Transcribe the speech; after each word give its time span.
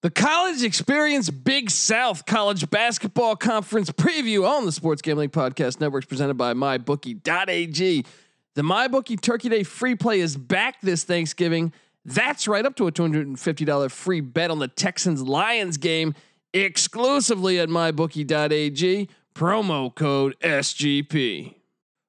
The 0.00 0.10
College 0.10 0.62
Experience 0.62 1.28
Big 1.28 1.70
South 1.70 2.24
College 2.24 2.70
Basketball 2.70 3.34
Conference 3.34 3.90
preview 3.90 4.48
on 4.48 4.64
the 4.64 4.70
Sports 4.70 5.02
Gambling 5.02 5.30
Podcast 5.30 5.80
Network 5.80 6.06
presented 6.06 6.34
by 6.34 6.54
MyBookie.ag. 6.54 8.06
The 8.54 8.62
MyBookie 8.62 9.20
Turkey 9.20 9.48
Day 9.48 9.64
free 9.64 9.96
play 9.96 10.20
is 10.20 10.36
back 10.36 10.80
this 10.82 11.02
Thanksgiving. 11.02 11.72
That's 12.04 12.46
right 12.46 12.64
up 12.64 12.76
to 12.76 12.86
a 12.86 12.92
$250 12.92 13.90
free 13.90 14.20
bet 14.20 14.52
on 14.52 14.60
the 14.60 14.68
Texans 14.68 15.20
Lions 15.20 15.78
game 15.78 16.14
exclusively 16.54 17.58
at 17.58 17.68
MyBookie.ag. 17.68 19.08
Promo 19.34 19.92
code 19.92 20.36
SGP. 20.38 21.56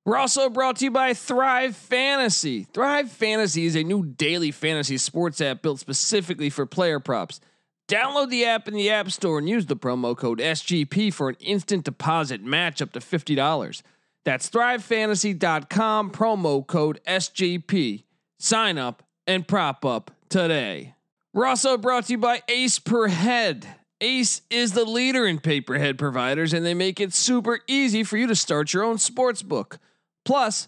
We're 0.05 0.17
also 0.17 0.47
brought 0.49 0.75
to 0.75 0.85
you 0.85 0.91
by 0.91 1.15
Thrive 1.15 1.75
Fantasy. 1.75 2.65
Thrive 2.65 3.11
Fantasy 3.11 3.65
is 3.65 3.75
a 3.75 3.83
new 3.83 4.05
daily 4.05 4.51
fantasy 4.51 4.97
sports 4.97 5.41
app 5.41 5.63
built 5.63 5.79
specifically 5.79 6.51
for 6.51 6.67
player 6.67 6.99
props. 6.99 7.41
Download 7.89 8.29
the 8.29 8.45
app 8.45 8.67
in 8.67 8.75
the 8.75 8.91
App 8.91 9.09
Store 9.09 9.39
and 9.39 9.49
use 9.49 9.65
the 9.65 9.75
promo 9.75 10.15
code 10.15 10.37
SGP 10.37 11.11
for 11.11 11.27
an 11.27 11.37
instant 11.39 11.85
deposit 11.85 12.43
match 12.43 12.83
up 12.83 12.91
to 12.91 12.99
$50. 12.99 13.81
That's 14.23 14.47
thrivefantasy.com, 14.47 16.11
promo 16.11 16.67
code 16.67 17.01
SGP. 17.07 18.03
Sign 18.37 18.77
up 18.77 19.01
and 19.25 19.47
prop 19.47 19.83
up 19.85 20.11
today. 20.29 20.93
We're 21.33 21.47
also 21.47 21.77
brought 21.77 22.05
to 22.05 22.13
you 22.13 22.19
by 22.19 22.43
Ace 22.47 22.77
Per 22.77 23.07
Head. 23.07 23.65
Ace 24.01 24.43
is 24.51 24.73
the 24.73 24.85
leader 24.85 25.25
in 25.25 25.39
paperhead 25.39 25.97
providers, 25.97 26.53
and 26.53 26.63
they 26.63 26.75
make 26.75 26.99
it 26.99 27.11
super 27.11 27.59
easy 27.67 28.03
for 28.03 28.17
you 28.17 28.27
to 28.27 28.35
start 28.35 28.71
your 28.71 28.83
own 28.83 28.99
sports 28.99 29.41
book. 29.41 29.79
Plus, 30.23 30.67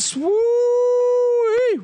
Yes. 0.00 0.16
Woo! 0.16 0.32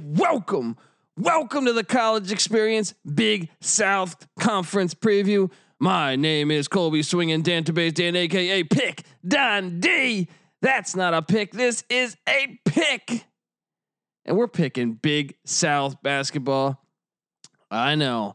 Welcome. 0.03 0.78
Welcome 1.19 1.67
to 1.67 1.75
the 1.75 1.84
college 1.84 2.33
experience 2.33 2.95
Big 3.05 3.50
South 3.61 4.27
Conference 4.41 4.95
preview. 4.95 5.53
My 5.78 6.17
name 6.17 6.50
is 6.50 6.67
Colby 6.67 7.03
Swinging 7.03 7.42
Dantabase 7.42 7.92
Dan, 7.92 8.17
aka 8.17 8.64
Pick 8.64 9.03
Dundee. 9.28 10.28
That's 10.62 10.97
not 10.97 11.12
a 11.12 11.20
pick. 11.20 11.53
This 11.53 11.84
is 11.91 12.17
a 12.27 12.59
pick. 12.64 13.27
And 14.25 14.39
we're 14.39 14.48
picking 14.48 14.94
Big 14.94 15.37
South 15.44 16.03
basketball. 16.03 16.83
I 17.70 17.97
know. 17.97 18.34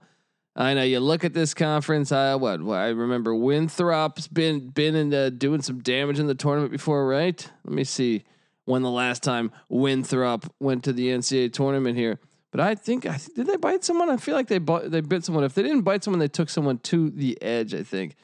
I 0.56 0.76
know. 0.76 0.84
You 0.84 1.00
look 1.00 1.26
at 1.26 1.34
this 1.34 1.56
conference. 1.56 2.12
I 2.12 2.36
what 2.36 2.62
I 2.62 2.90
remember 2.90 3.34
Winthrop's 3.34 4.28
been 4.28 4.70
been 4.70 4.96
in 4.96 5.10
the, 5.10 5.32
doing 5.32 5.64
some 5.64 5.80
damage 5.80 6.20
in 6.20 6.28
the 6.28 6.36
tournament 6.36 6.72
before, 6.72 7.08
right? 7.08 7.50
Let 7.66 7.74
me 7.74 7.84
see 7.84 8.26
when 8.72 8.84
the 8.84 8.90
last 8.90 9.22
time 9.22 9.52
Winthrop 9.68 10.50
went 10.62 10.86
to 10.86 10.94
the 10.94 11.10
NCAA 11.10 11.52
tournament 11.52 11.98
here. 11.98 12.20
But 12.52 12.62
I 12.62 12.76
think 12.76 13.06
I 13.06 13.20
did 13.36 13.46
they 13.46 13.58
bite 13.58 13.84
someone. 13.84 14.10
I 14.10 14.16
feel 14.16 14.34
like 14.34 14.48
they 14.48 14.60
bought, 14.60 14.90
they 14.90 15.02
bit 15.02 15.26
someone. 15.26 15.44
If 15.44 15.56
they 15.56 15.64
didn't 15.64 15.82
bite 15.82 16.06
someone, 16.06 16.20
they 16.20 16.30
took 16.30 16.50
someone 16.50 16.78
to 16.80 17.10
the 17.10 17.38
edge. 17.42 17.74
I 17.74 17.84
think 17.84 18.16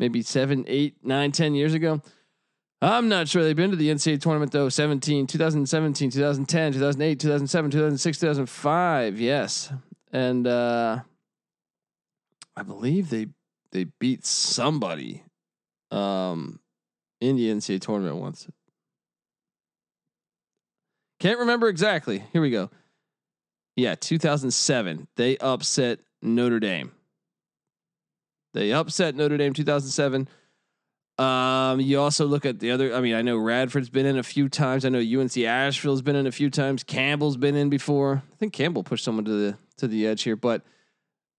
maybe 0.00 0.22
seven, 0.22 0.64
eight, 0.66 0.96
nine, 1.04 1.30
ten 1.30 1.54
years 1.54 1.72
ago. 1.72 2.02
I'm 2.82 3.08
not 3.08 3.28
sure 3.28 3.44
they've 3.44 3.54
been 3.54 3.70
to 3.70 3.76
the 3.76 3.88
NCAA 3.88 4.20
tournament 4.20 4.50
though. 4.50 4.68
17, 4.68 5.28
2017, 5.28 6.10
2010, 6.10 6.72
2008, 6.72 7.20
2007, 7.20 7.70
2006, 7.70 8.18
2005. 8.18 9.20
Yes, 9.20 9.72
and 10.12 10.48
uh, 10.48 10.98
I 12.56 12.62
believe 12.64 13.10
they 13.10 13.28
they 13.70 13.84
beat 14.00 14.26
somebody 14.26 15.22
um, 15.92 16.58
in 17.20 17.36
the 17.36 17.50
NCAA 17.50 17.80
tournament 17.80 18.16
once. 18.16 18.48
Can't 21.18 21.38
remember 21.38 21.68
exactly. 21.68 22.24
Here 22.32 22.42
we 22.42 22.50
go. 22.50 22.70
Yeah, 23.74 23.94
2007. 23.94 25.08
They 25.16 25.36
upset 25.38 26.00
Notre 26.22 26.60
Dame. 26.60 26.92
They 28.54 28.72
upset 28.72 29.14
Notre 29.14 29.36
Dame 29.36 29.52
2007. 29.52 30.28
Um, 31.18 31.80
you 31.80 31.98
also 32.00 32.26
look 32.26 32.44
at 32.44 32.58
the 32.58 32.70
other. 32.70 32.94
I 32.94 33.00
mean, 33.00 33.14
I 33.14 33.22
know 33.22 33.36
Radford's 33.36 33.88
been 33.88 34.06
in 34.06 34.18
a 34.18 34.22
few 34.22 34.48
times. 34.48 34.84
I 34.84 34.90
know 34.90 34.98
UNC 34.98 35.36
Asheville's 35.36 36.02
been 36.02 36.16
in 36.16 36.26
a 36.26 36.32
few 36.32 36.50
times. 36.50 36.84
Campbell's 36.84 37.36
been 37.36 37.56
in 37.56 37.70
before. 37.70 38.22
I 38.32 38.36
think 38.36 38.52
Campbell 38.52 38.82
pushed 38.82 39.04
someone 39.04 39.24
to 39.24 39.30
the 39.30 39.58
to 39.78 39.88
the 39.88 40.06
edge 40.06 40.22
here. 40.22 40.36
But 40.36 40.62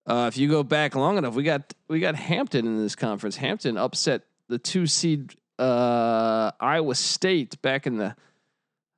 uh, 0.07 0.25
if 0.27 0.37
you 0.37 0.47
go 0.49 0.63
back 0.63 0.95
long 0.95 1.17
enough, 1.17 1.35
we 1.35 1.43
got 1.43 1.73
we 1.87 1.99
got 1.99 2.15
Hampton 2.15 2.65
in 2.65 2.77
this 2.81 2.95
conference. 2.95 3.35
Hampton 3.35 3.77
upset 3.77 4.23
the 4.47 4.57
two 4.57 4.87
seed 4.87 5.35
uh, 5.59 6.51
Iowa 6.59 6.95
State 6.95 7.61
back 7.61 7.85
in 7.85 7.97
the 7.97 8.15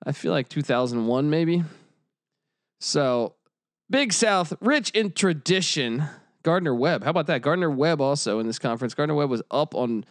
I 0.05 0.11
feel 0.11 0.31
like 0.31 0.49
2001 0.49 1.29
maybe. 1.29 1.63
So 2.79 3.35
Big 3.89 4.13
South, 4.13 4.53
rich 4.61 4.91
in 4.91 5.11
tradition. 5.11 6.03
Gardner 6.43 6.73
Webb, 6.73 7.03
how 7.03 7.09
about 7.09 7.27
that? 7.27 7.41
Gardner 7.41 7.69
Webb 7.69 7.99
also 7.99 8.39
in 8.39 8.47
this 8.47 8.59
conference. 8.59 8.93
Gardner 8.93 9.15
Webb 9.15 9.29
was 9.29 9.41
up 9.51 9.75
on. 9.75 10.05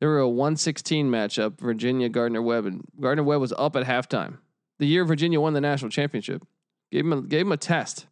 There 0.00 0.08
were 0.08 0.18
a 0.18 0.28
116 0.28 1.10
matchup, 1.10 1.58
Virginia 1.58 2.08
Gardner 2.08 2.42
Webb, 2.42 2.66
and 2.66 2.84
Gardner 2.98 3.22
Webb 3.22 3.40
was 3.40 3.52
up 3.52 3.76
at 3.76 3.86
halftime. 3.86 4.38
The 4.78 4.86
year 4.86 5.04
Virginia 5.04 5.40
won 5.40 5.52
the 5.52 5.60
national 5.60 5.90
championship, 5.90 6.42
gave 6.90 7.04
him 7.04 7.12
a, 7.12 7.22
gave 7.22 7.42
him 7.42 7.52
a 7.52 7.56
test. 7.56 8.06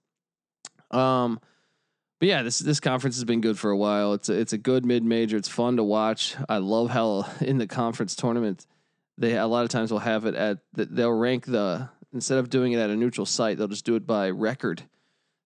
Um, 0.91 1.41
but 2.21 2.29
yeah, 2.29 2.43
this 2.43 2.59
this 2.59 2.81
conference 2.81 3.17
has 3.17 3.25
been 3.25 3.41
good 3.41 3.59
for 3.59 3.71
a 3.71 3.77
while. 3.77 4.13
It's 4.15 4.29
a, 4.29 4.39
it's 4.39 4.53
a 4.53 4.59
good 4.59 4.85
mid 4.85 5.03
major. 5.03 5.37
It's 5.37 5.49
fun 5.49 5.77
to 5.77 5.85
watch. 5.85 6.37
I 6.49 6.59
love 6.59 6.91
how 6.91 7.27
in 7.41 7.59
the 7.59 7.67
conference 7.67 8.15
tournament 8.15 8.67
they 9.19 9.37
a 9.37 9.47
lot 9.47 9.65
of 9.65 9.71
times 9.71 9.91
will 9.91 9.99
have 9.99 10.25
it 10.25 10.35
at 10.35 10.59
they'll 10.73 11.13
rank 11.13 11.45
the 11.47 11.89
instead 12.13 12.39
of 12.39 12.49
doing 12.49 12.73
it 12.73 12.79
at 12.79 12.91
a 12.91 12.97
neutral 12.97 13.27
site, 13.27 13.59
they'll 13.59 13.69
just 13.69 13.85
do 13.85 13.97
it 13.97 14.07
by 14.07 14.31
record. 14.31 14.83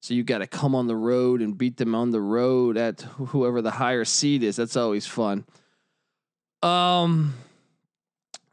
So 0.01 0.15
you 0.15 0.25
got 0.25 0.39
to 0.39 0.47
come 0.47 0.75
on 0.75 0.89
the 0.89 0.97
road 0.97 1.41
and 1.41 1.57
beat 1.57 1.77
them 1.77 1.95
on 1.95 2.11
the 2.11 2.21
road 2.21 2.77
at 2.77 3.03
whoever 3.03 3.63
the 3.63 3.71
higher 3.71 4.05
seed 4.05 4.43
is. 4.43 4.57
That's 4.57 4.77
always 4.77 5.07
fun. 5.07 5.45
Um, 6.61 7.35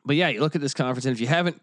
but 0.06 0.16
yeah, 0.16 0.30
you 0.30 0.40
look 0.42 0.56
at 0.56 0.62
this 0.62 0.74
conference, 0.74 1.06
and 1.06 1.14
if 1.14 1.20
you 1.20 1.28
haven't, 1.28 1.60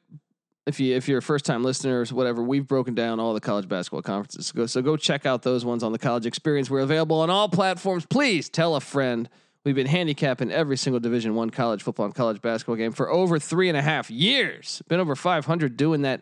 if 0.67 0.81
you 0.81 0.97
if 0.97 1.09
you're 1.09 1.19
a 1.19 1.23
first 1.23 1.45
time 1.45 1.63
listeners, 1.63 2.13
whatever, 2.13 2.43
we've 2.43 2.67
broken 2.67 2.95
down 2.95 3.21
all 3.21 3.33
the 3.33 3.41
college 3.41 3.69
basketball 3.69 4.03
conferences. 4.03 4.47
So 4.49 4.55
go, 4.55 4.67
so 4.67 4.83
go 4.83 4.97
check 4.97 5.25
out 5.25 5.43
those 5.43 5.65
ones 5.65 5.83
on 5.83 5.93
the 5.93 5.99
college 5.99 6.27
experience. 6.27 6.69
We're 6.69 6.81
available 6.81 7.21
on 7.21 7.31
all 7.31 7.49
platforms. 7.49 8.07
Please 8.07 8.49
tell 8.49 8.75
a 8.77 8.81
friend. 8.81 9.29
We've 9.67 9.75
been 9.75 9.89
handicapping 9.89 10.53
every 10.53 10.77
single 10.77 11.01
Division 11.01 11.35
One 11.35 11.51
college 11.51 11.83
football 11.83 12.07
and 12.07 12.15
college 12.15 12.41
basketball 12.41 12.77
game 12.77 12.93
for 12.93 13.11
over 13.11 13.41
three 13.41 13.69
and 13.69 13.77
a 13.77 13.83
half 13.83 14.13
years. 14.13 14.81
Been 14.87 15.01
over 15.01 15.17
500 15.17 15.77
doing 15.77 16.03
that 16.03 16.21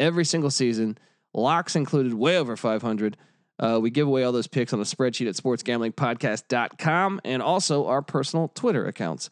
every 0.00 0.24
single 0.24 0.50
season. 0.50 0.98
Locks 1.32 1.76
included, 1.76 2.14
way 2.14 2.36
over 2.36 2.56
500. 2.56 3.16
Uh, 3.60 3.78
we 3.80 3.90
give 3.90 4.08
away 4.08 4.24
all 4.24 4.32
those 4.32 4.48
picks 4.48 4.72
on 4.72 4.80
a 4.80 4.82
spreadsheet 4.82 5.28
at 5.28 5.36
sportsgamblingpodcast.com 5.36 7.20
and 7.24 7.40
also 7.40 7.86
our 7.86 8.02
personal 8.02 8.48
Twitter 8.48 8.84
accounts. 8.88 9.30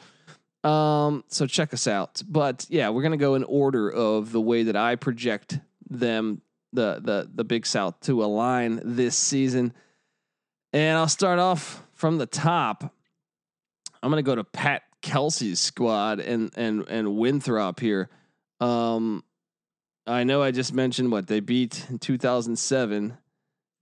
Um, 0.62 1.24
so 1.26 1.44
check 1.48 1.74
us 1.74 1.88
out. 1.88 2.22
But 2.28 2.64
yeah, 2.68 2.90
we're 2.90 3.02
gonna 3.02 3.16
go 3.16 3.34
in 3.34 3.42
order 3.42 3.90
of 3.90 4.30
the 4.30 4.40
way 4.40 4.62
that 4.62 4.76
I 4.76 4.94
project 4.94 5.58
them, 5.90 6.42
the 6.72 7.00
the 7.02 7.28
the 7.34 7.42
Big 7.42 7.66
South 7.66 7.98
to 8.02 8.22
align 8.22 8.80
this 8.84 9.18
season. 9.18 9.72
And 10.72 10.96
I'll 10.96 11.08
start 11.08 11.40
off 11.40 11.82
from 11.94 12.18
the 12.18 12.26
top. 12.26 12.94
I'm 14.02 14.10
gonna 14.10 14.22
go 14.22 14.34
to 14.34 14.44
Pat 14.44 14.82
Kelsey's 15.02 15.60
squad 15.60 16.20
and 16.20 16.50
and 16.56 16.86
and 16.88 17.16
Winthrop 17.16 17.80
here. 17.80 18.08
Um, 18.60 19.24
I 20.06 20.24
know 20.24 20.42
I 20.42 20.50
just 20.50 20.72
mentioned 20.72 21.12
what 21.12 21.26
they 21.26 21.40
beat 21.40 21.86
in 21.90 21.98
2007. 21.98 23.16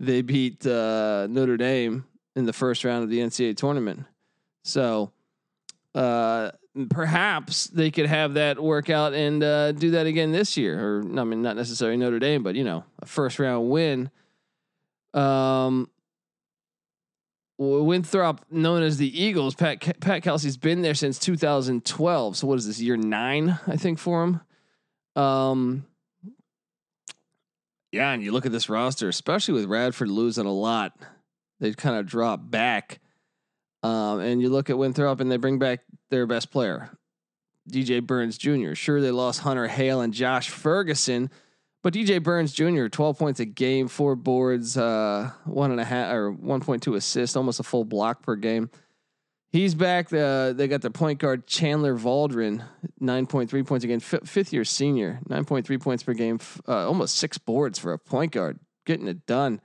They 0.01 0.23
beat 0.23 0.67
uh, 0.67 1.27
Notre 1.29 1.57
Dame 1.57 2.05
in 2.35 2.45
the 2.45 2.53
first 2.53 2.85
round 2.85 3.05
of 3.05 3.11
the 3.11 3.21
NCAA 3.21 3.57
tournament. 3.57 4.05
So 4.65 5.13
uh, 5.95 6.51
perhaps 6.91 7.69
they 7.69 7.91
could 7.91 8.07
have 8.07 8.35
that 8.35 8.63
work 8.63 8.91
out 8.91 9.15
and 9.15 9.43
uh, 9.43 9.73
do 9.73 9.93
that 9.93 10.07
again 10.07 10.33
this 10.33 10.57
year. 10.57 10.79
Or 10.79 11.01
I 11.19 11.25
mean, 11.25 11.43
not 11.43 11.57
necessarily 11.57 11.97
Notre 11.97 12.19
Dame, 12.19 12.43
but 12.43 12.55
you 12.55 12.65
know, 12.65 12.85
a 13.01 13.07
first 13.07 13.39
round 13.39 13.71
win. 13.71 14.11
Um, 15.15 15.89
Winthrop, 17.59 18.45
known 18.51 18.83
as 18.83 18.99
the 18.99 19.23
Eagles, 19.23 19.55
Pat 19.55 20.01
Pat 20.01 20.23
Kelsey's 20.23 20.57
been 20.57 20.83
there 20.83 20.95
since 20.95 21.19
2012. 21.19 22.37
So 22.37 22.47
what 22.47 22.59
is 22.59 22.67
this 22.67 22.81
year 22.81 22.97
nine? 22.97 23.59
I 23.67 23.77
think 23.77 23.99
for 23.99 24.23
him. 24.25 24.41
Um, 25.23 25.87
Yeah, 27.93 28.13
and 28.13 28.23
you 28.23 28.33
look 28.33 28.45
at 28.45 28.53
this 28.53 28.69
roster, 28.69 29.09
especially 29.09 29.55
with 29.55 29.65
Radford 29.67 30.09
losing 30.09 30.45
a 30.45 30.53
lot, 30.53 30.93
they 31.61 31.73
kind 31.73 31.97
of 31.97 32.07
drop 32.07 32.51
back. 32.51 33.01
Um, 33.83 34.21
and 34.21 34.43
you 34.43 34.51
look 34.51 34.69
at 34.69 34.77
Winthrop, 34.77 35.21
and 35.21 35.31
they 35.31 35.37
bring 35.39 35.59
back 35.59 35.81
their 36.11 36.27
best 36.27 36.51
player, 36.51 36.91
DJ 37.71 38.03
Burns 38.07 38.37
Jr. 38.37 38.75
Sure, 38.75 39.01
they 39.01 39.11
lost 39.11 39.41
Hunter 39.41 39.69
Hale 39.69 40.01
and 40.03 40.13
Josh 40.13 40.51
Ferguson, 40.51 41.31
but 41.87 41.95
DJ 41.95 42.21
Burns 42.21 42.53
Jr. 42.53 42.89
12 42.89 43.17
points 43.17 43.39
a 43.39 43.45
game, 43.45 43.87
four 43.87 44.17
boards, 44.17 44.77
uh, 44.77 45.31
one 45.45 45.71
and 45.71 45.79
a 45.79 45.85
half 45.85 46.13
or 46.13 46.33
1.2 46.33 46.97
assists, 46.97 47.37
almost 47.37 47.61
a 47.61 47.63
full 47.63 47.85
block 47.85 48.23
per 48.23 48.35
game. 48.35 48.71
He's 49.53 49.77
back. 49.77 50.13
Uh, 50.13 50.53
they 50.53 50.67
got 50.67 50.83
their 50.83 50.91
point 50.91 51.21
guard 51.21 51.47
Chandler 51.47 51.95
Vaudrin, 51.95 52.65
9.3 53.01 53.65
points 53.65 53.85
again, 53.85 54.01
f- 54.03 54.29
fifth 54.29 54.53
year 54.53 54.65
senior, 54.65 55.21
9.3 55.29 55.81
points 55.81 56.03
per 56.03 56.13
game, 56.13 56.39
f- 56.41 56.61
uh, 56.67 56.89
almost 56.89 57.15
six 57.15 57.39
boards 57.39 57.79
for 57.79 57.93
a 57.93 57.99
point 58.01 58.33
guard, 58.33 58.59
getting 58.85 59.07
it 59.07 59.25
done. 59.25 59.61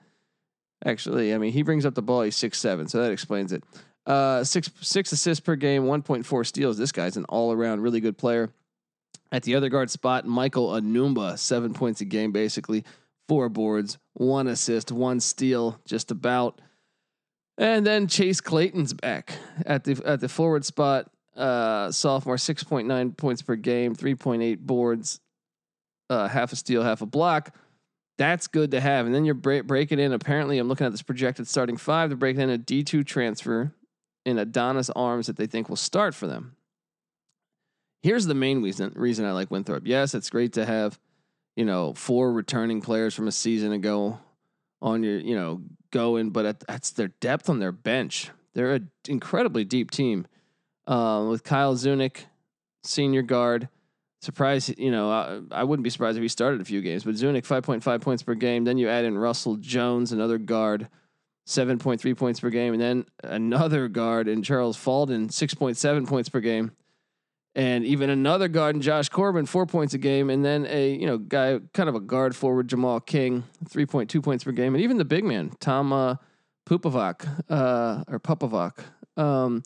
Actually, 0.86 1.34
I 1.34 1.40
mean, 1.40 1.54
he 1.54 1.64
brings 1.64 1.88
up 1.88 1.96
the 1.96 2.04
ball. 2.04 2.22
He's 2.22 2.38
six 2.38 2.60
seven, 2.60 2.88
so 2.88 3.02
that 3.02 3.12
explains 3.12 3.52
it. 3.52 3.64
Uh, 4.06 4.44
six 4.44 4.70
six 4.80 5.12
assists 5.12 5.44
per 5.44 5.56
game, 5.56 5.86
1.4 5.86 6.46
steals. 6.46 6.78
This 6.78 6.92
guy's 6.92 7.18
an 7.18 7.26
all 7.26 7.52
around 7.52 7.82
really 7.82 8.00
good 8.00 8.20
player. 8.20 8.54
At 9.32 9.44
the 9.44 9.56
other 9.56 9.70
guard 9.70 9.90
spot, 9.90 10.26
Michael 10.26 10.72
Anumba, 10.72 11.38
seven 11.38 11.74
points 11.74 12.02
a 12.02 12.06
game, 12.06 12.32
basically 12.32 12.84
four 13.30 13.48
boards, 13.48 13.98
one 14.14 14.48
assist, 14.48 14.92
one 14.92 15.22
steal, 15.22 15.80
just 15.86 16.12
about. 16.12 16.60
And 17.58 17.86
then 17.86 18.08
Chase 18.08 18.42
Claxton's 18.42 18.94
back 18.94 19.34
at 19.66 19.84
the 19.84 20.02
at 20.06 20.20
the 20.20 20.28
forward 20.28 20.66
spot. 20.66 21.12
Uh, 21.36 21.90
sophomore, 21.92 22.38
six 22.38 22.64
point 22.64 22.88
nine 22.88 23.14
points 23.14 23.42
per 23.42 23.56
game, 23.56 23.96
three 23.96 24.16
point 24.16 24.42
eight 24.42 24.66
boards, 24.66 25.22
uh, 26.10 26.28
half 26.28 26.52
a 26.52 26.58
steal, 26.58 26.84
half 26.84 27.02
a 27.02 27.06
block. 27.06 27.56
That's 28.18 28.48
good 28.48 28.72
to 28.72 28.82
have. 28.82 29.06
And 29.06 29.16
then 29.16 29.24
you're 29.24 29.34
break, 29.34 29.66
breaking 29.66 30.00
in. 30.00 30.12
Apparently, 30.12 30.60
I'm 30.60 30.68
looking 30.68 30.86
at 30.86 30.92
this 30.92 31.02
projected 31.02 31.48
starting 31.48 31.78
five. 31.78 32.10
They're 32.10 32.18
breaking 32.18 32.42
in 32.42 32.50
a 32.50 32.58
D 32.58 32.84
two 32.84 33.04
transfer 33.06 33.74
in 34.26 34.38
Adonis 34.38 34.90
Arms 34.90 35.28
that 35.28 35.38
they 35.38 35.48
think 35.48 35.70
will 35.70 35.78
start 35.78 36.14
for 36.14 36.28
them. 36.28 36.58
Here's 38.02 38.26
the 38.26 38.36
main 38.36 38.62
reason 38.62 38.94
reason 38.96 39.26
I 39.26 39.32
like 39.32 39.52
Winthrop. 39.52 39.84
Yes, 39.86 40.16
it's 40.16 40.30
great 40.30 40.54
to 40.54 40.66
have, 40.66 41.00
you 41.56 41.66
know, 41.66 41.94
four 41.94 42.34
returning 42.34 42.82
players 42.82 43.14
from 43.14 43.28
a 43.28 43.32
season 43.32 43.72
ago 43.72 44.20
on 44.82 45.04
your, 45.04 45.20
you 45.20 45.36
know, 45.36 45.62
going, 45.92 46.32
but 46.32 46.60
that's 46.68 46.92
their 46.92 47.10
depth 47.20 47.50
on 47.50 47.60
their 47.60 47.72
bench. 47.72 48.32
They're 48.54 48.74
an 48.74 48.90
incredibly 49.08 49.64
deep 49.64 49.92
team 49.92 50.26
uh, 50.88 51.28
with 51.30 51.44
Kyle 51.44 51.76
Zunic, 51.76 52.26
senior 52.84 53.22
guard. 53.22 53.70
Surprise, 54.22 54.74
you 54.78 54.92
know, 54.92 55.10
I, 55.10 55.62
I, 55.62 55.64
wouldn't 55.64 55.84
be 55.84 55.90
surprised 55.90 56.16
if 56.16 56.22
he 56.22 56.28
started 56.28 56.62
a 56.62 56.66
few 56.66 56.82
games, 56.82 57.04
but 57.04 57.16
Zunic, 57.16 57.44
5.5 57.44 58.02
points 58.02 58.22
per 58.22 58.36
game. 58.36 58.66
Then 58.66 58.78
you 58.78 58.88
add 58.88 59.04
in 59.04 59.18
Russell 59.18 59.56
Jones, 59.56 60.12
another 60.12 60.38
guard, 60.38 60.90
7.3 61.48 62.16
points 62.16 62.40
per 62.40 62.52
game. 62.52 62.74
And 62.74 62.82
then 62.82 63.06
another 63.24 63.88
guard 63.88 64.28
in 64.28 64.44
Charles 64.44 64.78
Falden, 64.78 65.30
6.7 65.30 66.08
points 66.08 66.30
per 66.30 66.40
game 66.40 66.72
and 67.56 67.86
even 67.86 68.10
another 68.10 68.48
guard 68.48 68.76
in 68.76 68.82
Josh 68.82 69.10
Corbin, 69.10 69.46
four 69.46 69.66
points 69.66 69.94
a 69.94 69.98
game, 69.98 70.30
and 70.30 70.44
then 70.44 70.66
a 70.70 70.92
you 70.94 71.06
know 71.06 71.18
guy 71.18 71.60
kind 71.74 71.90
of 71.90 71.96
a 71.96 72.00
guard 72.00 72.36
forward 72.36 72.68
Jamal 72.68 73.00
King, 73.00 73.44
three 73.68 73.86
point 73.86 74.10
two 74.10 74.22
points 74.22 74.44
per 74.44 74.52
game, 74.52 74.74
and 74.74 74.84
even 74.84 74.98
the 74.98 75.06
big 75.06 75.24
man 75.24 75.52
Tom 75.60 75.92
uh, 75.92 76.16
Pupovac 76.66 77.28
uh, 77.50 78.04
or 78.08 78.20
Pupovac, 78.20 78.80
um, 79.18 79.64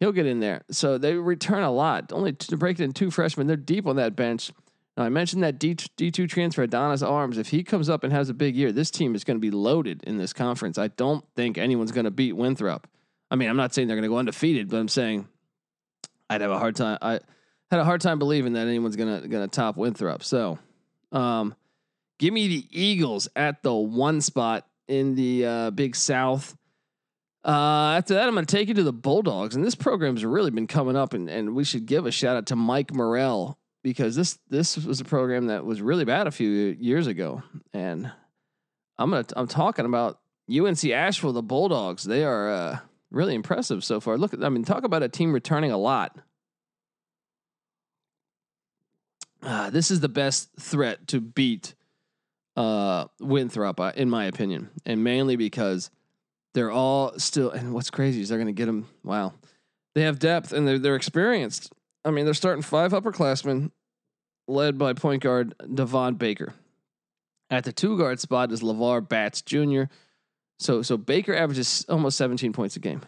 he'll 0.00 0.12
get 0.12 0.26
in 0.26 0.40
there. 0.40 0.62
So 0.70 0.98
they 0.98 1.14
return 1.14 1.62
a 1.62 1.70
lot. 1.70 2.12
Only 2.12 2.32
to 2.32 2.56
break 2.56 2.78
it 2.78 2.84
in 2.84 2.92
two 2.92 3.10
freshmen, 3.10 3.46
they're 3.46 3.56
deep 3.56 3.86
on 3.86 3.96
that 3.96 4.14
bench. 4.16 4.52
Now 4.96 5.04
I 5.04 5.08
mentioned 5.08 5.42
that 5.42 5.58
D 5.58 5.74
D 5.96 6.10
two 6.10 6.26
transfer 6.26 6.62
Adonis 6.62 7.02
Arms. 7.02 7.38
If 7.38 7.48
he 7.48 7.64
comes 7.64 7.88
up 7.88 8.04
and 8.04 8.12
has 8.12 8.28
a 8.28 8.34
big 8.34 8.54
year, 8.54 8.70
this 8.70 8.90
team 8.90 9.14
is 9.14 9.24
going 9.24 9.36
to 9.36 9.40
be 9.40 9.50
loaded 9.50 10.02
in 10.04 10.18
this 10.18 10.32
conference. 10.32 10.78
I 10.78 10.88
don't 10.88 11.24
think 11.34 11.58
anyone's 11.58 11.92
going 11.92 12.04
to 12.04 12.10
beat 12.10 12.34
Winthrop. 12.34 12.86
I 13.30 13.36
mean, 13.36 13.48
I'm 13.48 13.56
not 13.56 13.74
saying 13.74 13.88
they're 13.88 13.96
going 13.96 14.08
to 14.08 14.08
go 14.08 14.18
undefeated, 14.18 14.68
but 14.68 14.76
I'm 14.76 14.88
saying 14.88 15.26
I'd 16.30 16.40
have 16.40 16.50
a 16.50 16.58
hard 16.58 16.76
time. 16.76 16.98
I 17.02 17.20
had 17.70 17.80
a 17.80 17.84
hard 17.84 18.00
time 18.00 18.18
believing 18.18 18.54
that 18.54 18.66
anyone's 18.66 18.96
gonna 18.96 19.26
gonna 19.26 19.48
top 19.48 19.76
Winthrop. 19.76 20.22
So, 20.22 20.58
um, 21.12 21.54
give 22.18 22.32
me 22.32 22.48
the 22.48 22.66
Eagles 22.70 23.28
at 23.36 23.62
the 23.62 23.74
one 23.74 24.20
spot 24.20 24.66
in 24.88 25.14
the 25.14 25.46
uh, 25.46 25.70
Big 25.70 25.96
South. 25.96 26.56
Uh, 27.44 27.96
after 27.98 28.14
that, 28.14 28.26
I'm 28.26 28.34
going 28.34 28.46
to 28.46 28.56
take 28.56 28.68
you 28.68 28.74
to 28.74 28.82
the 28.82 28.92
Bulldogs, 28.92 29.54
and 29.54 29.62
this 29.62 29.74
program's 29.74 30.24
really 30.24 30.50
been 30.50 30.66
coming 30.66 30.96
up, 30.96 31.12
and, 31.12 31.28
and 31.28 31.54
we 31.54 31.62
should 31.62 31.84
give 31.84 32.06
a 32.06 32.10
shout 32.10 32.38
out 32.38 32.46
to 32.46 32.56
Mike 32.56 32.94
Morrell 32.94 33.58
because 33.82 34.16
this 34.16 34.38
this 34.48 34.78
was 34.78 35.00
a 35.00 35.04
program 35.04 35.48
that 35.48 35.66
was 35.66 35.82
really 35.82 36.06
bad 36.06 36.26
a 36.26 36.30
few 36.30 36.48
years 36.48 37.06
ago, 37.06 37.42
and 37.74 38.10
I'm 38.98 39.10
gonna 39.10 39.26
I'm 39.36 39.46
talking 39.46 39.84
about 39.84 40.20
UNC 40.50 40.84
Asheville, 40.86 41.34
the 41.34 41.42
Bulldogs. 41.42 42.04
They 42.04 42.24
are 42.24 42.50
uh, 42.50 42.78
really 43.14 43.34
impressive 43.34 43.84
so 43.84 44.00
far. 44.00 44.18
Look, 44.18 44.34
I 44.42 44.48
mean, 44.48 44.64
talk 44.64 44.84
about 44.84 45.02
a 45.02 45.08
team 45.08 45.32
returning 45.32 45.70
a 45.70 45.78
lot. 45.78 46.16
Uh, 49.42 49.70
this 49.70 49.90
is 49.90 50.00
the 50.00 50.08
best 50.08 50.50
threat 50.58 51.06
to 51.08 51.20
beat 51.20 51.74
uh, 52.56 53.06
Winthrop, 53.20 53.78
uh, 53.78 53.92
in 53.94 54.08
my 54.08 54.24
opinion, 54.24 54.70
and 54.86 55.04
mainly 55.04 55.36
because 55.36 55.90
they're 56.54 56.70
all 56.70 57.18
still. 57.18 57.50
And 57.50 57.74
what's 57.74 57.90
crazy 57.90 58.20
is 58.20 58.28
they're 58.28 58.38
going 58.38 58.46
to 58.46 58.52
get 58.52 58.66
them. 58.66 58.88
Wow, 59.02 59.34
they 59.94 60.02
have 60.02 60.18
depth 60.18 60.52
and 60.52 60.66
they're 60.66 60.78
they're 60.78 60.96
experienced. 60.96 61.72
I 62.04 62.10
mean, 62.10 62.24
they're 62.24 62.34
starting 62.34 62.62
five 62.62 62.92
upperclassmen, 62.92 63.70
led 64.46 64.78
by 64.78 64.92
point 64.92 65.22
guard 65.22 65.54
Devon 65.72 66.14
Baker. 66.14 66.54
At 67.50 67.64
the 67.64 67.72
two 67.72 67.98
guard 67.98 68.20
spot 68.20 68.50
is 68.50 68.62
LeVar 68.62 69.08
Batts 69.08 69.42
Jr., 69.42 69.84
so 70.58 70.82
so 70.82 70.96
Baker 70.96 71.34
averages 71.34 71.84
almost 71.88 72.16
17 72.18 72.52
points 72.52 72.76
a 72.76 72.80
game. 72.80 73.02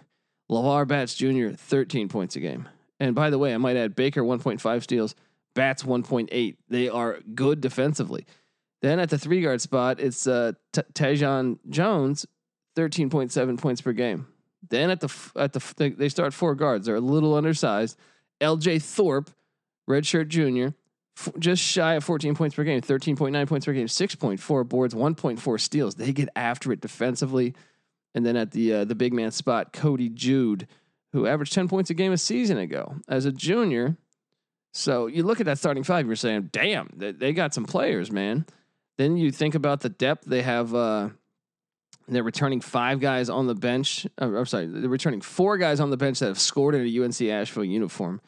LeVar 0.50 0.86
Batts 0.86 1.14
Jr. 1.14 1.50
13 1.56 2.08
points 2.08 2.36
a 2.36 2.40
game. 2.40 2.68
And 3.00 3.14
by 3.14 3.30
the 3.30 3.38
way, 3.38 3.52
I 3.52 3.58
might 3.58 3.76
add 3.76 3.96
Baker 3.96 4.22
1.5 4.22 4.82
steals, 4.82 5.14
Batts 5.54 5.82
1.8. 5.82 6.56
They 6.68 6.88
are 6.88 7.18
good 7.34 7.60
defensively. 7.60 8.26
Then 8.82 9.00
at 9.00 9.10
the 9.10 9.18
three 9.18 9.42
guard 9.42 9.60
spot, 9.60 10.00
it's 10.00 10.26
uh, 10.26 10.52
T- 10.72 10.82
Tajion 10.94 11.58
Jones, 11.68 12.26
13.7 12.76 13.58
points 13.58 13.80
per 13.80 13.92
game. 13.92 14.26
Then 14.68 14.90
at 14.90 15.00
the 15.00 15.12
at 15.36 15.52
the 15.52 15.94
they 15.96 16.08
start 16.08 16.34
four 16.34 16.54
guards. 16.54 16.86
They're 16.86 16.96
a 16.96 17.00
little 17.00 17.34
undersized. 17.34 17.98
L.J. 18.40 18.80
Thorpe, 18.80 19.30
redshirt 19.88 20.28
junior, 20.28 20.74
f- 21.16 21.32
just 21.38 21.62
shy 21.62 21.94
of 21.94 22.04
14 22.04 22.34
points 22.34 22.54
per 22.56 22.64
game, 22.64 22.80
13.9 22.80 23.46
points 23.48 23.66
per 23.66 23.72
game, 23.72 23.86
6.4 23.86 24.68
boards, 24.68 24.94
1.4 24.94 25.60
steals. 25.60 25.94
They 25.94 26.12
get 26.12 26.28
after 26.36 26.72
it 26.72 26.80
defensively. 26.80 27.54
And 28.14 28.24
then 28.24 28.36
at 28.36 28.52
the 28.52 28.72
uh, 28.72 28.84
the 28.84 28.94
big 28.94 29.12
man 29.12 29.30
spot, 29.30 29.72
Coty 29.72 30.12
Jude, 30.12 30.66
who 31.12 31.26
averaged 31.26 31.52
10 31.52 31.68
points 31.68 31.90
a 31.90 31.94
game 31.94 32.12
a 32.12 32.18
season 32.18 32.58
ago 32.58 32.96
as 33.08 33.26
a 33.26 33.32
junior. 33.32 33.96
So 34.72 35.06
you 35.06 35.22
look 35.22 35.40
at 35.40 35.46
that 35.46 35.58
starting 35.58 35.82
five, 35.82 36.06
you're 36.06 36.16
saying, 36.16 36.50
damn, 36.52 36.90
they, 36.94 37.12
they 37.12 37.32
got 37.32 37.54
some 37.54 37.64
players, 37.64 38.10
man. 38.10 38.46
Then 38.98 39.16
you 39.16 39.30
think 39.30 39.54
about 39.54 39.80
the 39.80 39.88
depth 39.88 40.24
they 40.26 40.42
have. 40.42 40.74
Uh, 40.74 41.10
they're 42.08 42.22
returning 42.22 42.60
five 42.60 43.00
guys 43.00 43.28
on 43.28 43.46
the 43.46 43.54
bench. 43.54 44.06
Uh, 44.20 44.36
I'm 44.36 44.46
sorry, 44.46 44.66
they're 44.66 44.88
returning 44.88 45.20
four 45.20 45.58
guys 45.58 45.80
on 45.80 45.90
the 45.90 45.96
bench 45.96 46.20
that 46.20 46.26
have 46.26 46.38
scored 46.38 46.74
in 46.74 46.86
a 46.86 47.04
UNC 47.04 47.20
Asheville 47.22 47.64
uniform. 47.64 48.20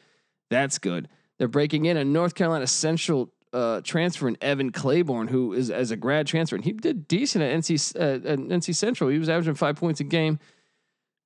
That's 0.49 0.77
good. 0.79 1.07
They're 1.39 1.47
breaking 1.47 1.85
in 1.85 1.97
a 1.97 2.05
North 2.05 2.35
Carolina 2.35 2.67
Central 2.67 3.31
uh, 3.51 3.81
transfer 3.81 4.27
in 4.27 4.37
Evan 4.41 4.71
Claiborne, 4.71 5.29
who 5.29 5.53
is 5.53 5.71
as 5.71 5.89
a 5.89 5.95
grad 5.95 6.27
transfer, 6.27 6.55
and 6.55 6.63
he 6.63 6.73
did 6.73 7.07
decent 7.07 7.43
at 7.43 7.57
NC 7.57 7.95
uh, 7.95 8.29
at 8.29 8.39
NC 8.39 8.75
Central. 8.75 9.09
He 9.09 9.17
was 9.17 9.29
averaging 9.29 9.55
five 9.55 9.77
points 9.77 9.99
a 9.99 10.03
game, 10.03 10.37